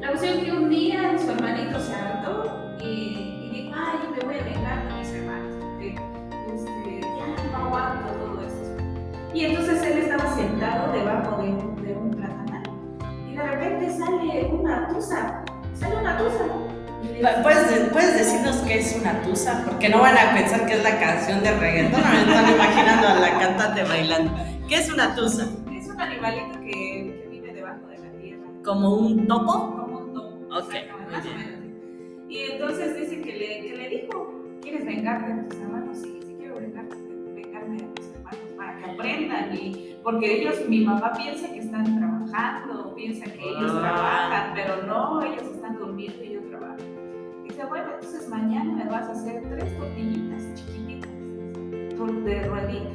La 0.00 0.08
cuestión 0.08 0.44
que 0.44 0.52
un 0.52 0.65
día 0.65 0.65
su 1.26 1.32
hermanito 1.32 1.80
se 1.80 1.92
hartó 1.92 2.76
y, 2.80 2.84
y 2.86 3.50
dijo, 3.52 3.74
ay, 3.76 3.98
yo 4.04 4.10
me 4.16 4.24
voy 4.24 4.38
a 4.38 4.44
vengar 4.44 4.86
de 4.86 4.94
mis 4.94 5.08
hermanos, 5.08 5.56
porque 5.60 5.88
este, 6.54 7.00
ya 7.00 7.50
no 7.50 7.66
aguanto 7.66 8.12
todo 8.12 8.42
esto. 8.42 8.82
Y 9.34 9.44
entonces 9.46 9.82
él 9.82 9.98
estaba 9.98 10.36
sentado 10.36 10.92
debajo 10.92 11.42
de 11.42 11.48
un, 11.48 11.82
de 11.82 11.94
un 11.94 12.10
platanal 12.12 12.62
y 13.28 13.34
de 13.34 13.42
repente 13.42 13.90
sale 13.90 14.50
una 14.52 14.86
tusa, 14.86 15.44
sale 15.74 15.96
una 15.96 16.16
tusa. 16.16 16.44
¿Puedes, 17.42 17.88
¿Puedes 17.90 18.18
decirnos 18.18 18.56
qué 18.58 18.78
es 18.78 18.96
una 19.00 19.20
tusa? 19.22 19.64
Porque 19.66 19.88
no 19.88 20.00
van 20.00 20.16
a 20.16 20.32
pensar 20.32 20.64
que 20.66 20.74
es 20.74 20.82
la 20.84 20.98
canción 21.00 21.42
de 21.42 21.50
reggaetón, 21.58 22.02
me 22.08 22.20
están 22.20 22.54
imaginando 22.54 23.08
a 23.08 23.14
la 23.14 23.38
cantante 23.40 23.82
bailando. 23.82 24.32
¿Qué 24.68 24.76
es 24.76 24.92
una 24.92 25.12
tusa? 25.16 25.48
Es 25.76 25.88
un 25.88 26.00
animalito 26.00 26.60
que, 26.60 26.70
que 27.22 27.28
vive 27.30 27.52
debajo 27.52 27.84
de 27.88 27.98
la 27.98 28.10
tierra, 28.20 28.44
¿Como 28.64 28.94
un 28.94 29.26
topo? 29.26 29.76
como 29.76 29.98
un 29.98 30.14
topo. 30.14 30.56
Ok, 30.56 30.64
o 30.64 30.70
bien. 30.70 30.85
Entonces 32.56 32.96
dice 32.96 33.20
que 33.22 33.32
le, 33.32 33.60
que 33.68 33.76
le 33.76 33.88
dijo, 33.88 34.34
¿quieres 34.62 34.84
vengarte 34.86 35.32
de 35.34 35.42
tus 35.44 35.58
hermanos? 35.60 35.98
Sí, 35.98 36.20
sí 36.26 36.34
quiero 36.38 36.56
vengarte, 36.56 36.96
vengarme 37.34 37.76
de 37.76 37.84
mis 37.86 38.10
hermanos 38.14 38.50
para 38.56 38.78
que 38.78 38.90
aprendan. 38.90 39.54
Y, 39.54 39.96
porque 40.02 40.40
ellos, 40.40 40.68
mi 40.68 40.84
mamá 40.84 41.12
piensa 41.16 41.52
que 41.52 41.58
están 41.60 41.84
trabajando, 41.98 42.94
piensa 42.94 43.24
que 43.24 43.38
ellos 43.40 43.72
Ah. 43.74 43.80
trabajan, 43.80 44.52
pero 44.54 44.82
no, 44.86 45.22
ellos 45.22 45.42
están 45.54 45.76
durmiendo 45.78 46.22
y 46.24 46.32
yo 46.34 46.40
trabajo. 46.42 46.76
Dice, 47.44 47.64
bueno, 47.66 47.86
entonces 47.94 48.28
mañana 48.28 48.72
me 48.84 48.90
vas 48.90 49.08
a 49.08 49.12
hacer 49.12 49.42
tres 49.48 49.76
tortillitas 49.78 50.54
chiquititas 50.54 51.10
de 52.24 52.46
ruedita 52.48 52.90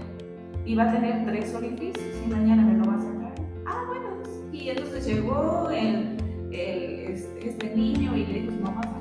y 0.66 0.76
va 0.76 0.84
a 0.84 0.92
tener 0.92 1.26
tres 1.26 1.54
orificios 1.56 2.06
y 2.26 2.30
mañana 2.30 2.62
me 2.64 2.78
lo 2.78 2.86
vas 2.92 3.04
a 3.04 3.12
traer. 3.18 3.34
Ah, 3.66 3.84
bueno. 3.88 4.08
Y 4.52 4.70
entonces 4.70 5.06
llegó 5.08 5.70
el, 5.72 6.18
el- 6.52 7.12
este, 7.12 7.50
este 7.50 7.76
niño 7.76 8.16
y 8.16 8.26
le 8.26 8.34
dijo 8.42 8.52
a 8.52 8.56
su 8.56 8.62
mamá, 8.62 8.82
¿sabes 8.84 8.94
qué, 8.96 9.01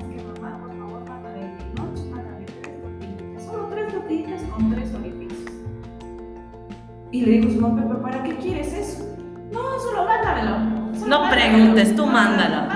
Y 7.21 7.25
le 7.25 7.31
dijo 7.33 7.51
su 7.51 7.61
mamá, 7.61 7.83
¿pero 7.87 8.01
para 8.01 8.23
qué 8.23 8.35
quieres 8.37 8.73
eso? 8.73 9.05
No, 9.51 9.79
solo 9.79 10.05
mándamelo. 10.05 10.57
solo 10.95 11.07
No 11.07 11.19
mándamelo, 11.21 11.29
preguntes, 11.29 11.95
tú 11.95 12.07
mándalo. 12.07 12.70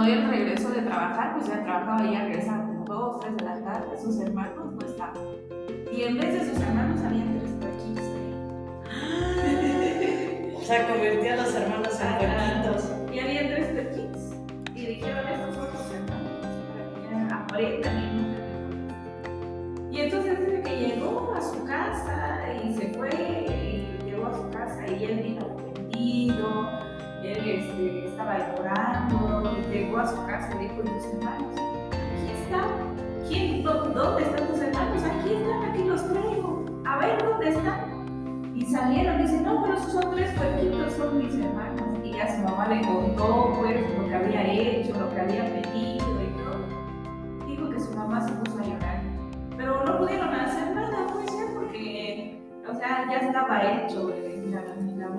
Cuando 0.00 0.14
él 0.14 0.30
regresó 0.30 0.70
de 0.70 0.80
trabajar, 0.80 1.34
pues 1.34 1.46
ya 1.46 1.62
trabajaba 1.62 2.06
y 2.06 2.12
ya 2.12 2.24
regresaba 2.24 2.64
como 2.64 2.84
dos, 2.86 3.20
tres 3.20 3.36
de 3.36 3.44
la 3.44 3.60
tarde, 3.62 3.98
sus 4.00 4.18
hermanos 4.18 4.72
no 4.72 4.86
estaban. 4.86 5.18
Y 5.92 6.02
en 6.04 6.16
vez 6.16 6.32
de 6.32 6.40
sus 6.50 6.58
hermanos 6.62 7.02
habían 7.04 7.38
tres 7.38 7.52
ahí. 7.66 8.26
O 10.56 10.62
sea, 10.62 10.86
convirtió 10.88 11.32
a 11.32 11.36
los 11.36 11.54
hermanos 11.54 12.00
en 12.00 12.16
puerquitos. 12.16 12.92
Y 13.12 13.18
había 13.18 13.48
tres 13.48 13.66
puerquitos. 13.72 14.22
Y 14.74 14.86
dijeron, 14.86 15.28
estos 15.28 15.54
son 15.56 15.66
los 15.66 15.92
hermanos, 15.92 16.32
para 16.70 16.84
que 16.94 17.00
ya 17.10 17.36
aprendan 17.36 17.96
y 17.98 18.06
nunca 18.16 18.40
te 18.40 18.54
molesten". 18.56 19.92
Y 19.92 20.00
entonces 20.00 20.38
dice 20.38 20.62
que 20.62 20.76
llegó 20.78 21.34
a 21.34 21.40
su 21.42 21.64
casa 21.64 22.54
y 22.64 22.72
se 22.72 22.88
fue 22.94 23.10
y 23.50 24.02
llegó 24.04 24.26
a 24.28 24.34
su 24.34 24.48
casa 24.50 24.86
y 24.86 25.04
él 25.04 25.20
vino 25.22 25.46
ofendido, 25.46 26.89
él 27.32 27.48
este, 27.60 28.06
estaba 28.08 28.38
llorando, 28.56 29.52
y 29.58 29.72
llegó 29.72 29.98
a 29.98 30.06
su 30.06 30.16
casa 30.26 30.48
y 30.56 30.58
dijo, 30.64 30.74
¿y 30.84 30.88
tus 30.88 31.04
hermanos? 31.14 31.54
Aquí 31.54 32.32
están. 32.42 32.70
¿Quién, 33.28 33.62
dó- 33.64 33.84
¿Dónde 33.94 34.22
están 34.24 34.48
tus 34.48 34.58
hermanos? 34.60 35.02
Aquí 35.04 35.32
están, 35.34 35.62
aquí 35.70 35.84
los 35.84 36.02
traigo. 36.12 36.64
A 36.86 36.98
ver, 36.98 37.18
¿dónde 37.24 37.48
están? 37.50 38.52
Y 38.54 38.62
salieron, 38.66 39.18
dicen, 39.22 39.44
no, 39.44 39.62
pero 39.62 39.74
esos 39.78 39.92
son 39.92 40.10
tres 40.14 40.30
puerquitos, 40.36 40.92
son 40.94 41.18
mis 41.18 41.34
hermanos. 41.34 41.98
Y 42.04 42.12
ya 42.12 42.34
su 42.36 42.42
mamá 42.42 42.66
le 42.68 42.80
contó, 42.82 43.54
pues, 43.60 43.80
lo 43.96 44.06
que 44.08 44.14
había 44.14 44.42
hecho, 44.52 44.98
lo 44.98 45.08
que 45.14 45.20
había 45.20 45.44
pedido 45.44 46.06
y 46.22 46.28
todo. 46.42 47.46
Dijo 47.46 47.70
que 47.70 47.80
su 47.80 47.92
mamá 47.94 48.20
se 48.26 48.32
puso 48.32 48.58
a 48.58 48.62
llorar. 48.64 49.00
Pero 49.56 49.84
no 49.84 49.98
pudieron 49.98 50.28
hacer 50.34 50.74
nada, 50.74 51.06
pues, 51.12 51.26
ya, 51.26 51.44
porque, 51.54 52.40
o 52.68 52.74
sea, 52.74 53.06
ya 53.10 53.16
estaba 53.18 53.62
hecho 53.62 54.10
eh, 54.10 54.19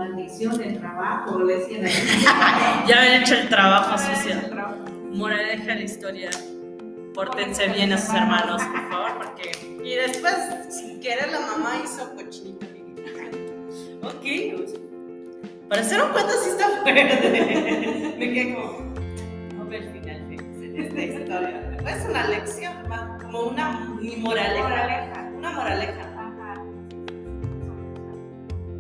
maldición 0.01 0.57
del 0.57 0.79
trabajo, 0.79 1.39
le 1.43 1.57
decían. 1.57 1.83
Ya 2.87 2.99
habían 2.99 3.21
hecho 3.21 3.35
el 3.35 3.49
trabajo 3.49 3.95
trabajo. 4.49 4.75
Moraleja 5.11 5.65
de 5.65 5.75
la 5.75 5.81
historia. 5.81 6.29
Pórtense 7.13 7.67
bien 7.67 7.93
a 7.93 7.97
sus 7.97 8.13
hermanos, 8.15 8.63
por 8.63 8.89
favor, 8.89 9.11
porque. 9.17 9.51
Y 9.83 9.95
después, 9.95 10.35
sin 10.69 10.99
querer, 10.99 11.31
la 11.31 11.41
mamá 11.41 11.81
hizo 11.83 12.09
cochinita. 12.15 12.65
Ok. 14.03 14.25
Para 15.69 15.81
hacer 15.81 16.01
un 16.01 16.09
cuento 16.09 16.31
sí 16.43 16.49
está 16.49 16.67
fuerte. 16.81 18.15
Me 18.17 18.33
quedé 18.33 18.53
como. 18.55 18.79
No 19.57 19.65
ver 19.65 19.83
el 19.83 19.91
final 19.91 20.15
en 20.31 20.81
esta 20.81 21.01
historia. 21.01 21.77
Es 21.87 22.05
una 22.09 22.27
lección, 22.27 22.73
como 23.21 23.39
una 23.49 23.97
ni 24.01 24.15
moraleja. 24.17 24.63
Moraleja. 24.63 25.31
Una 25.37 25.51
moraleja. 25.51 26.11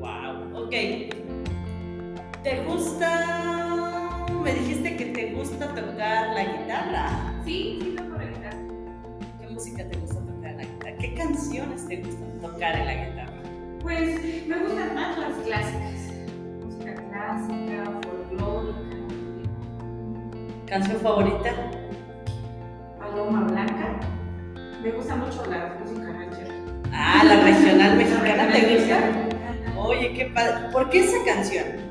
Wow. 0.01 0.65
Ok. 0.65 1.10
¿Te 2.43 2.63
gusta? 2.65 4.25
Me 4.43 4.53
dijiste 4.53 4.97
que 4.97 5.05
te 5.05 5.33
gusta 5.33 5.67
tocar 5.75 6.33
la 6.33 6.43
guitarra. 6.43 7.09
Sí, 7.45 7.79
sí, 7.81 7.95
no 7.97 8.09
por 8.13 8.23
evitar. 8.23 8.53
¿Qué 9.39 9.47
música 9.47 9.87
te 9.87 9.97
gusta 9.99 10.19
tocar 10.21 10.51
en 10.51 10.57
la 10.57 10.63
guitarra? 10.63 10.97
¿Qué 10.99 11.13
canciones 11.13 11.87
te 11.87 11.97
gustan 11.97 12.39
tocar 12.41 12.75
en 12.75 12.85
la 12.85 12.93
guitarra? 13.05 13.33
Pues 13.81 14.47
me 14.47 14.57
gustan 14.59 14.95
más 14.95 15.17
las 15.19 15.33
clásicas. 15.45 15.91
Música 16.63 16.95
clásica, 16.95 17.83
folclórica, 18.01 18.79
¿Canción 20.65 20.97
favorita? 21.01 21.51
paloma 22.99 23.41
blanca. 23.43 23.99
Me 24.81 24.91
gusta 24.91 25.15
mucho 25.15 25.45
la 25.45 25.75
música 25.79 26.11
ranchera. 26.11 26.53
Ah, 26.91 27.23
la 27.23 27.43
regional 27.43 27.97
mexicana, 27.97 28.51
¿te 28.51 28.75
gusta? 28.77 29.79
Oye, 29.79 30.13
qué 30.13 30.25
padre. 30.25 30.69
¿Por 30.71 30.89
qué 30.89 30.99
esa 31.01 31.17
canción? 31.25 31.90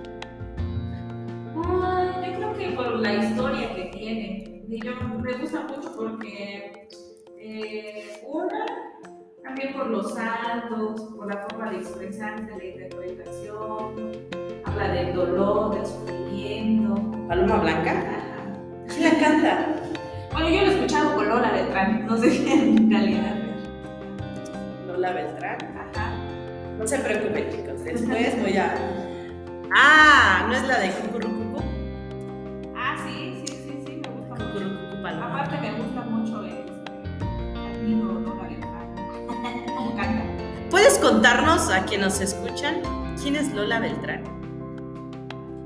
Yo 4.99 5.19
me 5.19 5.33
gusta 5.35 5.63
mucho 5.63 5.95
porque 5.97 6.89
eh, 7.39 8.23
una, 8.27 8.67
también 9.43 9.73
por 9.73 9.87
los 9.89 10.15
saltos, 10.15 11.03
por 11.17 11.33
la 11.33 11.47
forma 11.49 11.71
de 11.71 11.79
expresarse, 11.79 12.51
la 12.57 12.65
interpretación, 12.65 14.13
habla 14.65 14.89
del 14.89 15.15
dolor, 15.15 15.75
del 15.75 15.87
sufrimiento. 15.87 16.95
¿Paloma 17.29 17.57
Blanca? 17.59 17.91
Ajá. 17.93 18.87
¿Quién 18.89 19.05
la 19.05 19.21
canta? 19.21 19.67
Bueno, 20.33 20.49
yo 20.49 20.61
lo 20.61 20.67
he 20.67 20.75
escuchado 20.75 21.15
con 21.15 21.29
Lola 21.29 21.53
Beltrán, 21.53 22.07
no 22.07 22.17
sé 22.17 22.53
en 22.53 22.91
calidad. 22.91 23.37
Lola 24.87 25.13
Beltrán. 25.13 25.59
Ajá. 25.77 26.13
No 26.79 26.87
se 26.87 26.99
preocupen, 26.99 27.51
chicos. 27.51 27.85
Después 27.85 28.41
voy 28.43 28.57
a. 28.57 28.75
Ah, 29.75 30.47
¿no 30.49 30.55
es 30.55 30.67
la 30.67 30.79
de 30.79 30.91
Cucurrucucu? 30.91 31.30
Contarnos 41.01 41.71
a 41.71 41.85
quienes 41.85 42.07
nos 42.07 42.21
escuchan 42.21 42.77
quién 43.23 43.37
es 43.37 43.53
Lola 43.55 43.81
Beltrán? 43.81 44.23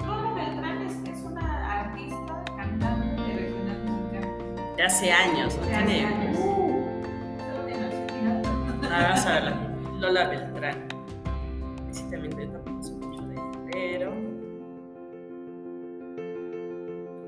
Lola 0.07 0.33
Beltrán 0.35 0.83
es, 0.87 0.93
es 1.09 1.23
una 1.25 1.81
artista, 1.81 2.45
cantante 2.57 3.23
de 3.23 3.35
regional 3.37 3.79
mexicana. 3.85 4.75
De 4.77 4.83
hace 4.83 5.13
años, 5.13 5.57
¿no? 5.57 5.67
De 5.67 5.75
hace 5.75 5.85
Tiene. 5.87 6.07
años. 6.07 6.37
Uh. 6.39 6.85
Ah, 8.91 9.07
vamos 9.11 9.27
a 9.27 9.33
verla. 9.33 9.57
Lola 9.99 10.29
Beltrán. 10.29 10.77
Sí, 11.91 12.03
también 12.11 12.37
te 12.37 12.47
tomamos 12.47 12.91
mucho 12.93 13.23
de 13.27 13.35
ella, 13.35 13.53
pero. 13.73 14.13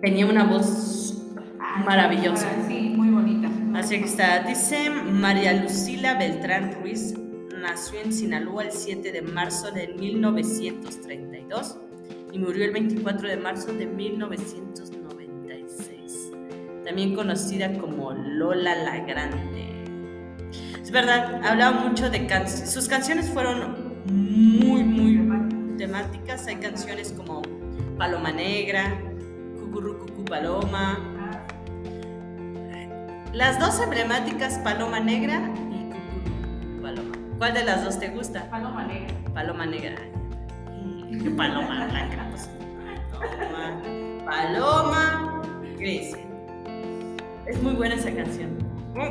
Tenía 0.03 0.27
una 0.27 0.45
voz 0.45 1.13
Ah, 1.59 1.83
maravillosa. 1.85 2.47
Sí, 2.69 2.93
muy 2.97 3.09
bonita. 3.11 3.49
Así 3.79 3.99
que 3.99 4.05
está. 4.05 4.41
Dice 4.41 4.91
María 4.91 5.53
Lucila 5.55 6.15
Beltrán 6.15 6.75
Ruiz. 6.81 7.15
Nació 7.69 8.01
en 8.01 8.13
Sinaloa 8.13 8.63
el 8.63 8.71
7 8.71 9.11
de 9.11 9.23
marzo 9.23 9.73
de 9.73 9.89
1932 9.89 11.79
y 12.33 12.39
murió 12.39 12.65
el 12.65 12.71
24 12.71 13.29
de 13.29 13.37
marzo 13.39 13.73
de 13.73 13.87
1996. 13.87 16.31
También 16.85 17.17
conocida 17.17 17.77
como 17.77 18.13
Lola 18.13 18.77
la 18.77 19.01
Grande. 19.01 19.67
Es 20.81 20.93
verdad, 20.93 21.45
hablaba 21.45 21.81
mucho 21.81 22.09
de 22.09 22.29
canciones. 22.29 22.73
Sus 22.73 22.87
canciones 22.87 23.29
fueron 23.31 23.97
muy, 24.07 24.85
muy 24.85 25.77
temáticas. 25.77 26.47
Hay 26.47 26.55
canciones 26.57 27.11
como 27.11 27.43
Paloma 27.99 28.31
Negra, 28.31 28.97
Cucurrucucu 29.59 30.25
Paloma. 30.25 31.01
Las 33.33 33.59
dos 33.59 33.81
emblemáticas, 33.81 34.61
Paloma 34.61 35.01
Negra. 35.01 35.53
¿Cuál 37.39 37.53
de 37.55 37.65
las 37.65 37.85
dos 37.85 37.99
te 37.99 38.09
gusta? 38.09 38.49
Paloma 38.51 38.85
Negra. 38.85 39.15
Paloma 39.35 39.67
Negra. 39.67 39.97
Paloma 41.37 41.87
Blanca. 41.87 42.27
pues. 42.31 42.49
Paloma. 43.13 44.23
Paloma 44.25 45.43
crece. 45.77 46.25
Es 47.47 47.63
muy 47.63 47.75
buena 47.75 47.95
esa 47.97 48.11
canción. 48.15 48.57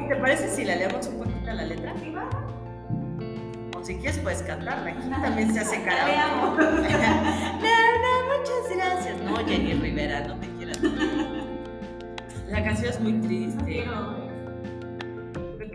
¿Te 0.10 0.16
parece 0.16 0.50
si 0.50 0.66
la 0.66 0.76
leemos 0.76 1.08
un 1.08 1.20
poquito 1.20 1.54
la 1.54 1.66
letra? 1.66 1.94
O 3.78 3.84
si 3.84 3.96
quieres 3.98 4.18
puedes 4.20 4.42
cantarla. 4.42 4.92
Aquí 4.92 5.10
también 5.10 5.54
se 5.54 5.60
hace 5.60 5.84
karaoke. 5.84 6.16
No, 6.18 6.56
no, 6.58 6.78
muchas 8.38 8.76
gracias. 8.76 9.22
No, 9.22 9.36
Jenny 9.46 9.74
Rivera, 9.74 10.28
no 10.28 10.36
te 10.40 10.48
quieras. 10.50 10.80
La 12.50 12.64
canción 12.64 12.90
es 12.92 13.00
muy 13.00 13.14
No 13.14 13.28
triste. 13.28 13.86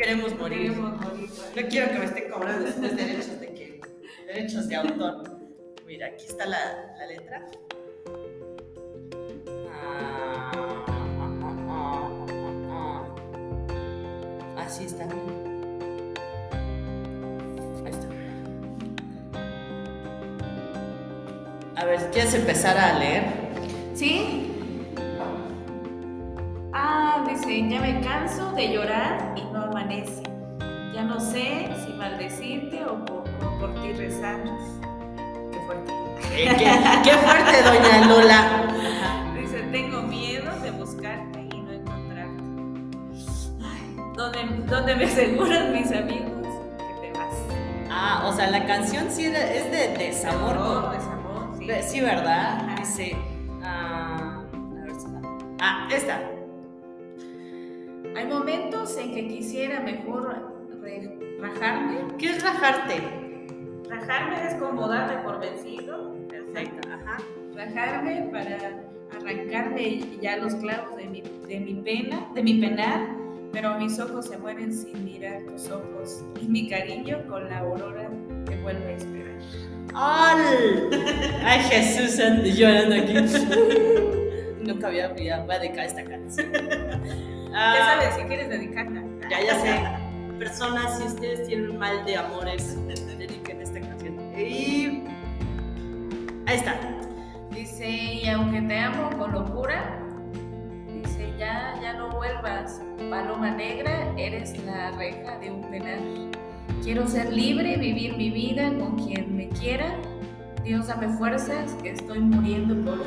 Queremos 0.01 0.35
morir. 0.39 0.71
Queremos 0.71 1.01
morir. 1.01 1.31
No 1.55 1.69
quiero 1.69 1.93
que 1.93 1.99
me 1.99 2.05
estén 2.07 2.31
cobrando 2.31 2.65
después 2.65 2.97
derechos 2.97 3.41
de 3.41 3.47
qué? 3.53 3.81
Derechos 4.27 4.69
de 4.69 4.77
autor. 4.77 5.39
Mira, 5.87 6.07
aquí 6.07 6.25
está 6.27 6.47
la, 6.47 6.95
la 6.99 7.07
letra. 7.07 7.47
Ah. 9.71 10.53
Así 14.57 14.85
está. 14.85 15.05
Ahí 17.85 17.91
está. 17.91 18.09
A 21.77 21.85
ver, 21.85 22.11
¿quieres 22.11 22.35
empezar 22.35 22.79
a 22.79 22.99
leer? 22.99 23.25
¿Sí? 23.95 24.47
Ah, 26.73 27.27
dice, 27.29 27.69
ya 27.69 27.81
me 27.81 28.01
canso 28.01 28.53
de 28.53 28.73
llorar 28.73 29.35
y 29.37 29.43
no 29.53 29.60
Ya 30.95 31.03
no 31.03 31.19
sé 31.19 31.69
si 31.85 31.93
maldecirte 31.95 32.85
o 32.85 33.05
por, 33.05 33.25
o 33.45 33.59
por 33.59 33.75
ti 33.83 33.93
rezar. 33.93 34.39
Qué 35.53 35.59
fuerte. 35.67 35.93
Eh, 36.33 36.55
qué, 36.57 37.11
qué 37.11 37.17
fuerte, 37.17 37.63
doña 37.63 38.07
Lola. 38.07 39.33
Dice, 39.41 39.63
tengo 39.73 40.03
miedo 40.03 40.49
de 40.63 40.71
buscarte 40.71 41.41
y 41.53 41.61
no 41.61 41.73
encontrarte. 41.73 42.43
Ay, 43.65 43.97
donde, 44.17 44.67
donde 44.67 44.95
me 44.95 45.05
aseguran 45.07 45.73
mis 45.73 45.91
amigos 45.91 46.47
que 46.79 47.09
te 47.09 47.19
vas. 47.19 47.35
Ah, 47.91 48.27
o 48.29 48.33
sea, 48.33 48.49
la 48.49 48.65
canción 48.67 49.11
sí 49.11 49.25
es 49.27 49.71
de 49.73 49.97
desamor. 49.99 50.53
Amor, 50.57 50.83
con- 50.85 50.93
desamor, 50.93 51.83
sí. 51.83 51.89
Sí, 51.89 52.01
¿verdad? 52.01 52.77
Dice. 52.79 53.17
Mejor 59.69 60.55
rajarme. 61.41 62.17
¿Qué 62.19 62.31
es 62.31 62.43
rajarte? 62.43 63.03
Rajarme 63.89 64.47
es 64.47 64.55
como 64.55 64.89
darme 64.89 65.23
por 65.23 65.41
vencido. 65.41 66.15
Perfecto. 66.29 66.89
Ajá. 66.89 67.19
Rajarme 67.55 68.29
para 68.33 68.57
arrancarme 69.17 70.01
ya 70.23 70.37
los 70.39 70.55
clavos 70.57 70.97
de 70.97 71.07
mi, 71.07 71.21
de 71.21 71.61
mi 71.61 71.75
pena, 71.75 72.27
de 72.35 72.43
mi 72.43 72.55
penar, 72.55 73.09
pero 73.53 73.75
mis 73.79 73.99
ojos 73.99 74.27
se 74.27 74.39
mueren 74.39 74.73
sin 74.73 75.05
mirar 75.05 75.43
tus 75.43 75.69
ojos 75.71 76.25
y 76.41 76.47
mi 76.47 76.69
cariño 76.69 77.19
con 77.29 77.49
la 77.49 77.59
aurora 77.59 78.09
te 78.47 78.57
vuelve 78.63 78.87
a 78.87 78.97
esperar. 78.97 79.39
¡Al! 79.93 80.91
Ay, 81.45 81.61
Jesús, 81.65 82.21
ando 82.21 82.49
llorando 82.49 82.95
aquí. 82.95 83.15
Nunca 84.65 84.87
había 84.87 85.11
olvidado. 85.11 85.47
Voy 85.47 85.55
a 85.57 85.59
dedicar 85.59 85.85
esta 85.87 86.05
canción. 86.05 86.53
Ah, 87.53 87.75
Ya 87.77 87.85
sabes 87.85 88.15
si 88.15 88.23
quieres 88.23 88.49
dedicarla. 88.49 89.03
Ya, 89.31 89.41
ya 89.41 89.61
sé. 89.61 90.39
Personas, 90.39 90.99
si 90.99 91.05
ustedes 91.05 91.47
tienen 91.47 91.71
un 91.71 91.79
mal 91.79 92.05
de 92.05 92.17
amores, 92.17 92.77
dediquen 92.87 93.61
esta 93.61 93.81
canción. 93.81 94.19
Y 94.37 95.05
Ahí 96.51 96.57
está. 96.57 96.81
Dice, 97.51 97.89
y 97.89 98.29
aunque 98.29 98.61
te 98.63 98.77
amo 98.77 99.09
con 99.17 99.31
locura, 99.31 100.01
dice, 100.93 101.33
ya, 101.39 101.79
ya 101.81 101.93
no 101.93 102.11
vuelvas. 102.11 102.83
Paloma 103.09 103.53
negra, 103.53 104.13
eres 104.17 104.59
la 104.65 104.91
reja 104.93 105.39
de 105.39 105.53
un 105.53 105.61
penal. 105.71 106.01
Quiero 106.83 107.07
ser 107.07 107.33
libre, 107.33 107.77
vivir 107.77 108.17
mi 108.17 108.31
vida 108.31 108.69
con 108.81 108.97
quien 108.97 109.37
me 109.37 109.49
quiera. 109.49 109.95
Dios 110.65 110.89
dame 110.89 111.09
fuerzas, 111.09 111.75
que 111.83 111.91
estoy 111.91 112.19
muriendo 112.19 112.75
por 112.85 112.99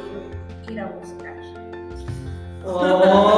ir 0.71 0.79
a 0.79 0.85
buscar. 0.85 1.35
¡Ay, 2.65 3.32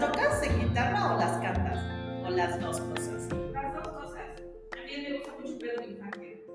las 0.00 0.12
tocas 0.12 0.42
en 0.42 0.60
guitarra 0.60 1.14
o 1.14 1.18
las 1.18 1.32
cantas? 1.38 1.78
¿O 2.24 2.30
las 2.30 2.58
dos 2.60 2.80
cosas? 2.80 3.28
Las 3.52 3.74
dos 3.74 3.88
cosas. 3.88 4.20
A 4.72 4.86
mí 4.86 5.02
me 5.02 5.18
gusta 5.18 5.32
mucho 5.38 5.58
Pedro 5.58 5.84
Infante. 5.84 6.46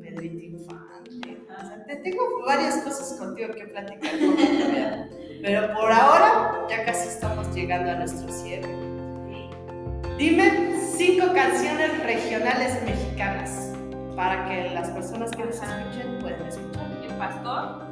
Pedrito 0.00 0.44
Infante. 0.44 1.42
O 1.46 1.66
sea, 1.66 1.84
te 1.84 1.96
tengo 1.96 2.42
varias 2.46 2.76
cosas 2.78 3.18
contigo 3.18 3.52
que 3.54 3.66
platicar. 3.66 4.12
Pero 5.42 5.74
por 5.74 5.92
ahora 5.92 6.66
ya 6.70 6.84
casi 6.86 7.08
estamos 7.08 7.54
llegando 7.54 7.90
a 7.90 7.96
nuestro 7.96 8.32
cierre. 8.32 8.74
Dime 10.16 10.80
cinco 10.96 11.34
canciones 11.34 12.02
regionales 12.02 12.82
mexicanas 12.84 13.72
para 14.16 14.48
que 14.48 14.70
las 14.70 14.88
personas 14.90 15.30
que 15.32 15.44
nos 15.44 15.56
escuchen 15.56 16.18
puedan 16.20 16.46
escuchar. 16.46 16.84
El 17.02 17.14
pastor, 17.18 17.83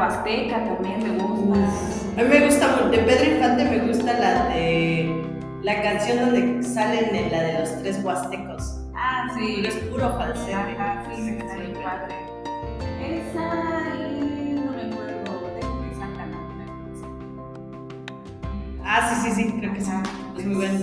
Huasteca 0.00 0.64
también 0.64 1.02
me 1.02 1.22
gusta. 1.22 1.58
A 2.16 2.22
mí 2.22 2.28
me 2.30 2.46
gusta, 2.46 2.88
de 2.90 2.98
Pedro 3.00 3.34
Infante 3.34 3.64
me 3.66 3.78
gusta 3.80 4.14
la 4.14 4.48
de 4.48 5.22
la 5.62 5.82
canción 5.82 6.20
donde 6.20 6.62
salen 6.66 7.14
en 7.14 7.30
la 7.30 7.42
de 7.42 7.58
los 7.60 7.82
tres 7.82 8.02
huastecos. 8.02 8.78
Ah, 8.94 9.28
sí. 9.36 9.56
Pero 9.56 9.68
es 9.68 9.74
puro 9.90 10.08
falsete. 10.16 10.54
Ajá, 10.54 11.04
sí, 11.14 11.20
Esa 11.20 11.44
está 11.44 11.56
bien 11.56 11.74
padre. 11.82 12.14
Esa 12.98 13.44
y 14.08 14.52
no 14.54 14.72
me 14.72 14.84
acuerdo 14.84 15.54
de 15.54 15.60
canción. 15.60 17.10
Ah, 18.82 19.22
sí, 19.22 19.30
sí, 19.30 19.42
sí, 19.42 19.54
creo 19.58 19.74
que 19.74 19.80
sí. 19.82 19.90
Es 20.38 20.46
muy 20.46 20.54
bueno. 20.54 20.78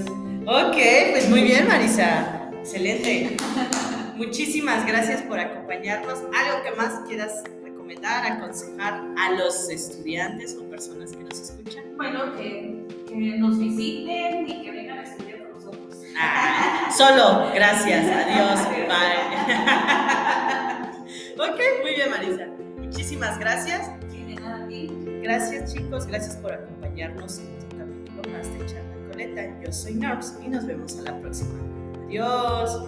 Ok, 0.45 0.77
pues 1.09 1.27
muy 1.27 1.41
bien, 1.41 1.67
Marisa. 1.67 2.51
Excelente. 2.59 3.35
Muchísimas 4.15 4.85
gracias 4.85 5.23
por 5.23 5.39
acompañarnos. 5.39 6.19
¿Algo 6.19 6.63
que 6.63 6.71
más 6.77 6.99
quieras 7.07 7.43
recomendar, 7.87 8.31
aconsejar 8.31 9.01
a 9.17 9.31
los 9.31 9.69
estudiantes 9.69 10.57
o 10.59 10.69
personas 10.69 11.11
que 11.13 11.23
nos 11.23 11.39
escuchan? 11.39 11.83
Bueno, 11.95 12.35
que, 12.35 12.85
que 13.07 13.37
nos 13.37 13.57
visiten 13.57 14.47
y 14.47 14.63
que 14.63 14.71
vengan 14.71 14.99
a 14.99 15.03
estudiar 15.03 15.43
con 15.43 15.53
nosotros. 15.53 15.95
Ah, 16.19 16.89
solo, 16.95 17.51
gracias, 17.53 18.05
adiós, 18.11 18.59
bye. 18.87 19.13
ok, 21.49 21.59
muy 21.81 21.95
bien, 21.95 22.09
Marisa. 22.09 22.47
Muchísimas 22.77 23.39
gracias. 23.39 23.91
Gracias, 25.23 25.73
chicos. 25.73 26.05
Gracias 26.07 26.35
por 26.37 26.53
acompañarnos 26.53 27.39
en 27.39 27.55
otro 27.55 27.79
capítulo 27.79 28.21
más 28.31 28.47
de 28.53 28.65
Charla 28.65 28.95
Coleta. 29.11 29.61
Yo 29.61 29.73
soy 29.73 29.95
Norms 29.95 30.35
y 30.43 30.47
nos 30.47 30.65
vemos 30.65 30.97
a 30.99 31.01
la 31.01 31.19
próxima. 31.19 31.59
Adiós. 32.05 32.87